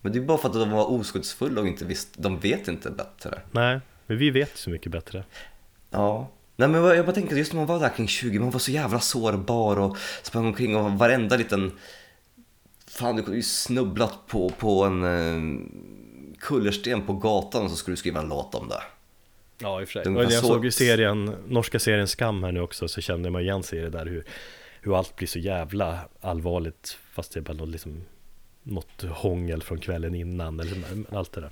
[0.00, 2.90] Men det är bara för att de var oskuldsfulla och inte visste, de vet inte
[2.90, 3.40] bättre.
[3.50, 5.24] Nej, men vi vet så mycket bättre
[5.90, 6.28] Ja.
[6.56, 8.70] Nej men jag bara tänker just när man var där kring 20, man var så
[8.70, 11.72] jävla sårbar och sprang omkring och varenda liten...
[12.86, 15.66] Fan du kunde ju snubblat på, på en eh,
[16.38, 18.82] kullersten på gatan och så skulle du skriva en låt om det.
[19.58, 20.12] Ja i och för sig.
[20.12, 23.62] Jag så- såg ju serien, norska serien Skam här nu också så kände man igen
[23.62, 24.24] sig i det där hur,
[24.80, 28.04] hur allt blir så jävla allvarligt fast det är bara något, liksom,
[28.62, 30.78] något hångel från kvällen innan eller
[31.12, 31.50] allt det där.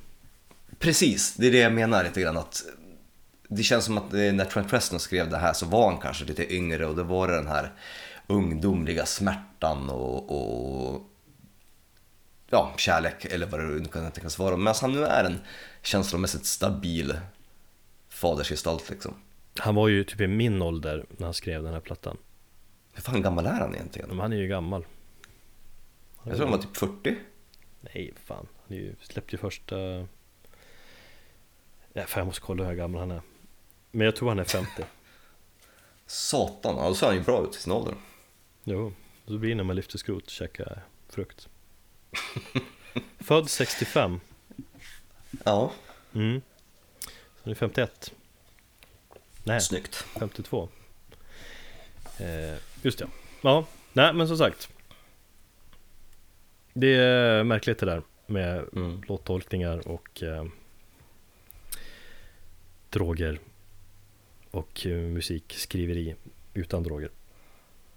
[0.79, 2.63] Precis, det är det jag menar lite grann att
[3.49, 6.25] det känns som att eh, när Trent Reznor skrev det här så var han kanske
[6.25, 7.73] lite yngre och det var den här
[8.27, 11.03] ungdomliga smärtan och, och
[12.51, 14.57] ja, kärlek eller vad det nu kan tänkas vara.
[14.57, 15.41] Medan han nu är en
[15.83, 17.15] känslomässigt stabil
[18.09, 19.15] fadersgestalt liksom.
[19.59, 22.17] Han var ju typ i min ålder när han skrev den här plattan.
[22.93, 24.09] Hur fan gammal är han egentligen?
[24.09, 24.87] Men han är ju gammal.
[26.23, 27.17] Jag tror han var typ 40.
[27.81, 28.47] Nej, fan.
[28.63, 29.77] Han är ju, släppte ju första...
[31.93, 33.21] Nej, fan jag måste kolla hur gammal han är.
[33.95, 34.85] Men jag tror han är 50.
[36.07, 37.95] Satan, ja, då ser han ju bra ut i sin ålder.
[38.65, 38.93] Jo,
[39.27, 41.49] så blir det när man lyfter skrot och käkar frukt.
[43.19, 44.21] Född 65.
[45.45, 45.73] Ja,
[46.15, 46.41] Mm.
[47.03, 47.11] Så
[47.43, 48.13] han är 51.
[49.45, 49.95] Nej, snyggt.
[50.19, 50.69] 52.
[52.19, 53.07] Eh, just det.
[53.43, 54.69] Ja, nej men som sagt.
[56.73, 59.03] Det är märkligt det där med Mm.
[59.09, 60.45] låttolkningar och eh,
[62.91, 63.39] droger
[64.55, 66.15] och eh, musikskriveri
[66.55, 67.11] utan droger.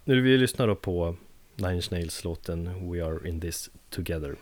[0.03, 1.15] Nu vill vi lyssna då på
[1.55, 4.35] Nine Inch Nails låten We Are In This Together.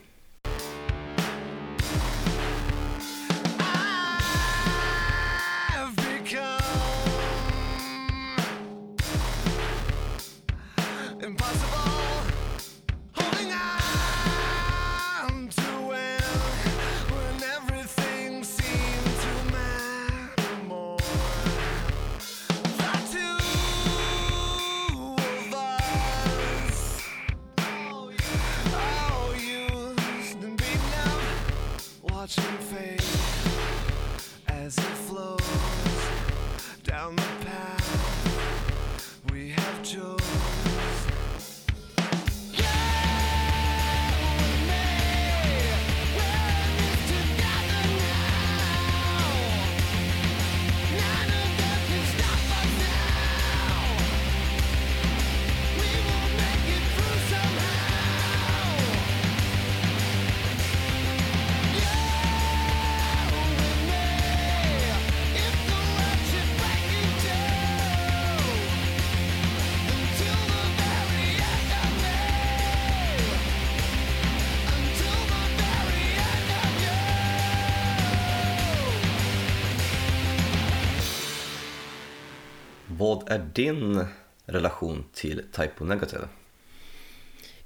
[83.15, 84.05] Vad är din
[84.45, 86.27] relation till Typo Negative?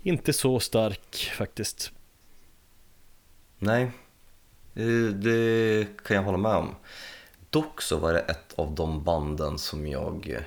[0.04, 1.92] Inte så stark faktiskt.
[3.60, 3.92] Nej,
[4.80, 6.76] Eh, det kan jag hålla med om.
[7.50, 10.46] Dock så var det ett av de banden som jag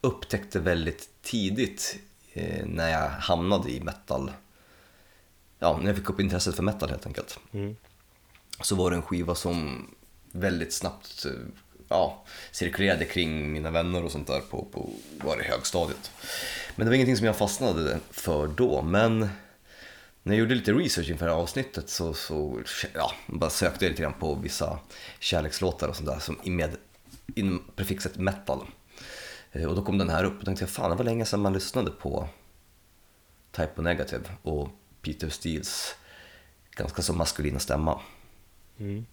[0.00, 1.98] upptäckte väldigt tidigt
[2.32, 4.32] eh, när jag hamnade i metal.
[5.58, 7.38] Ja, när jag fick upp intresset för metal helt enkelt.
[7.52, 7.76] Mm.
[8.60, 9.86] Så var det en skiva som
[10.32, 11.32] väldigt snabbt eh,
[11.90, 14.90] ja, cirkulerade kring mina vänner och sånt där på, på
[15.24, 16.10] var det högstadiet.
[16.76, 18.82] Men det var ingenting som jag fastnade för då.
[18.82, 19.18] Men
[20.22, 22.60] när jag gjorde lite research inför det här avsnittet så, så
[22.94, 24.78] ja, bara sökte jag lite grann på vissa
[25.18, 26.76] kärlekslåtar och sånt där som med
[27.34, 28.66] inom prefixet metal.
[29.52, 31.40] Eh, och då kom den här upp och tänkte jag fan det var länge sedan
[31.40, 32.28] man lyssnade på
[33.50, 34.68] Type O Negative och
[35.02, 35.94] Peter Steels
[36.70, 38.00] ganska så maskulina stämma.
[38.78, 39.06] Mm.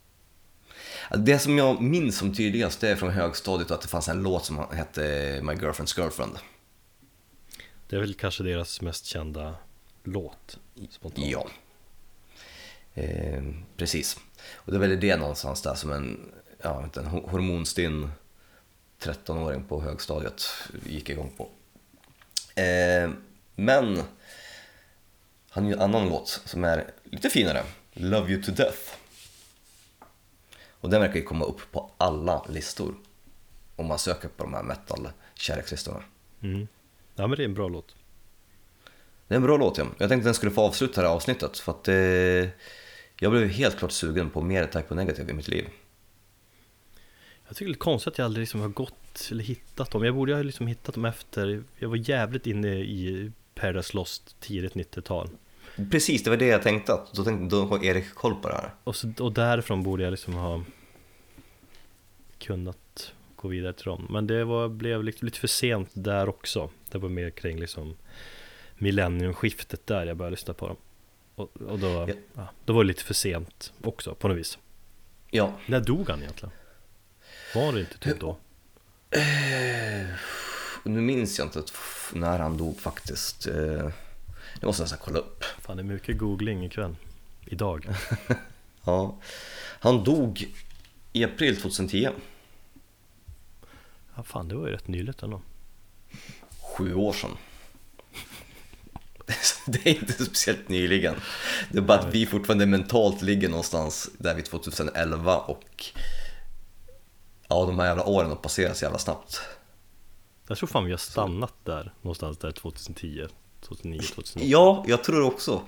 [1.15, 4.45] Det som jag minns som tydligast det är från högstadiet att det fanns en låt
[4.45, 5.01] som hette
[5.43, 6.37] My Girlfriend's Girlfriend.
[7.89, 9.55] Det är väl kanske deras mest kända
[10.03, 11.27] låt spontant.
[11.27, 11.47] Ja.
[12.93, 13.43] Eh,
[13.77, 14.17] precis.
[14.53, 16.31] Och det är väl det någonstans där som en,
[16.61, 18.09] ja, inte en ho- hormonstinn
[18.99, 20.43] 13-åring på högstadiet
[20.85, 21.49] gick igång på.
[22.61, 23.09] Eh,
[23.55, 24.03] men
[25.49, 28.79] han har en annan låt som är lite finare, Love You To Death.
[30.81, 32.95] Och den verkar ju komma upp på alla listor
[33.75, 36.03] om man söker på de här metal-kärlekslistorna.
[36.41, 36.67] Mm.
[37.15, 37.95] Ja men det är en bra låt.
[39.27, 39.83] Det är en bra låt ja.
[39.83, 41.95] Jag tänkte att den skulle få avsluta det här avsnittet för att eh,
[43.19, 45.65] jag blev helt klart sugen på mer Type O Negative i mitt liv.
[47.47, 50.03] Jag tycker det är konstigt att jag aldrig liksom har gått eller hittat dem.
[50.03, 54.73] Jag borde ha liksom hittat dem efter, jag var jävligt inne i Paradise Lost tidigt
[54.73, 55.29] 90-tal.
[55.91, 58.55] Precis, det var det jag tänkte att då, tänkte, då har Erik koll på det
[58.55, 58.73] här.
[58.83, 60.63] Och, så, och därifrån borde jag liksom ha
[62.39, 64.07] kunnat gå vidare till dem.
[64.09, 66.69] Men det var, blev lite, lite för sent där också.
[66.91, 67.95] Det var mer kring liksom
[68.77, 70.77] millenniumskiftet där jag började lyssna på dem.
[71.35, 72.07] Och, och då, Ja.
[72.33, 74.57] ja, då var det lite för sent också på något vis.
[75.31, 76.51] Ja, När dog han egentligen?
[77.55, 78.37] Var det inte typ då?
[80.83, 81.63] och nu minns jag inte
[82.13, 83.47] när han dog faktiskt.
[84.59, 85.43] Det måste jag nästan kolla upp.
[85.61, 86.95] Fan det är mycket googling ikväll.
[87.45, 87.87] Idag.
[88.83, 89.17] Ja.
[89.79, 90.53] Han dog
[91.13, 92.09] i april 2010,
[94.15, 95.41] Ja fan det var ju rätt nyligt ändå.
[96.77, 97.31] sju år sedan.
[99.65, 101.15] Det är inte speciellt nyligen.
[101.71, 105.85] Det är bara att vi fortfarande mentalt ligger någonstans där vid 2011 och
[107.47, 109.41] ja, de här jävla åren har passerat så jävla snabbt.
[110.47, 113.27] Jag tror fan vi har stannat där någonstans där 2010,
[113.67, 114.47] 2009, 2008.
[114.47, 115.61] Ja, jag tror också.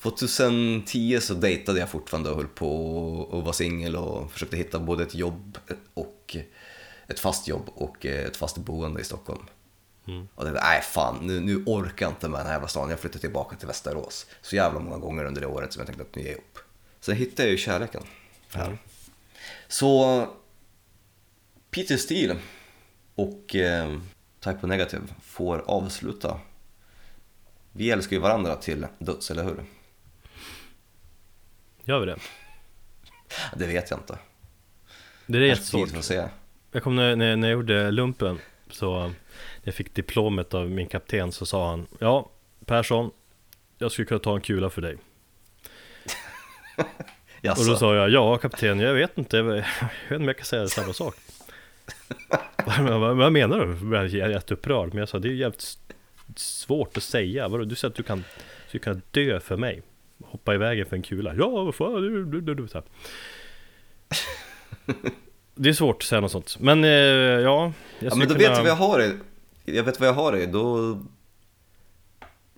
[0.00, 5.02] 2010 så dejtade jag fortfarande och höll på att vara singel och försökte hitta både
[5.02, 5.58] ett jobb
[5.94, 6.36] och
[7.06, 9.42] ett fast jobb och ett fast boende i Stockholm.
[10.06, 10.28] Mm.
[10.34, 12.90] Och det nej fan, nu, nu orkar jag inte med den här jävla stan.
[12.90, 14.26] Jag flyttar tillbaka till Västerås.
[14.42, 16.58] Så jävla många gånger under det året som jag tänkte att nu ger jag upp.
[17.00, 18.02] Sen hittade jag ju kärleken
[18.52, 18.66] här.
[18.66, 18.78] Mm.
[19.68, 20.26] Så
[21.70, 22.36] Peter Steele
[23.14, 23.98] och eh,
[24.40, 26.40] Type O Negative får avsluta.
[27.72, 29.64] Vi älskar ju varandra till döds, eller hur?
[31.84, 32.16] Gör vi det?
[33.56, 34.18] Det vet jag inte.
[35.26, 35.88] Det är jättesvårt.
[36.72, 38.38] Jag kommer när, när, när jag gjorde lumpen
[38.70, 39.14] så när
[39.62, 42.30] jag fick diplomet av min kapten så sa han Ja
[42.64, 43.10] Persson
[43.78, 44.96] Jag skulle kunna ta en kula för dig?
[47.50, 49.64] Och då sa jag Ja kapten jag vet inte Jag vet
[50.10, 51.14] inte om jag kan säga samma sak
[53.16, 53.96] vad, menar du?
[54.18, 55.78] Jag är jätteupprörd Men jag sa det är jävligt s-
[56.36, 57.64] svårt att säga Vadå?
[57.64, 58.24] Du säger att du kan,
[58.72, 59.82] du kan dö för mig
[60.24, 62.86] Hoppa i vägen för en kula Ja vad fan du, du, du, så här.
[65.54, 68.38] Det är svårt att säga något sånt Men eh, ja Ja, men då kunna...
[68.38, 69.16] vet jag vad jag har det.
[69.64, 70.98] Jag vet vad jag har det då...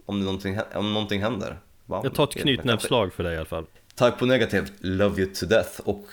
[0.06, 1.58] Om, någonting, om någonting händer.
[1.86, 2.00] Va?
[2.04, 5.46] Jag tar ett knytnävsslag för dig i alla fall Tack på negativt, love you to
[5.46, 6.06] death och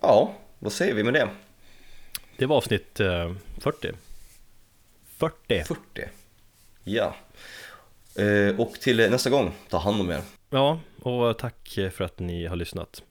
[0.00, 1.28] ja, vad säger vi med det?
[2.36, 3.92] Det var avsnitt eh, 40
[5.16, 6.08] 40 40.
[6.88, 7.14] Ja.
[8.16, 10.20] Eh, och till nästa gång, ta hand om er.
[10.50, 13.02] Ja, och tack för att ni har lyssnat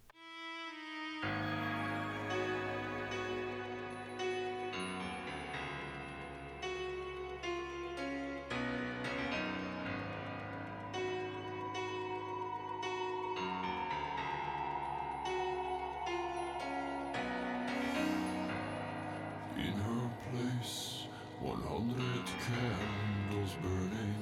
[19.58, 21.08] In her place,
[21.42, 22.77] 100
[23.48, 24.16] candles burning.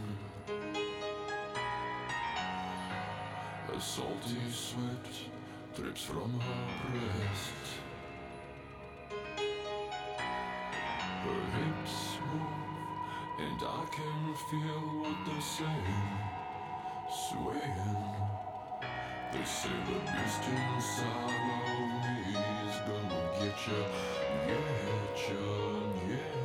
[3.74, 5.06] A salty sweat
[5.76, 7.66] drips from her breast.
[11.24, 16.14] Her hips move, and I can feel what they're saying,
[17.28, 18.06] swaying.
[19.32, 21.34] They say the beast inside
[21.68, 22.18] of me
[22.70, 23.80] is gonna get ya,
[24.48, 25.44] get ya,
[26.10, 26.45] yeah.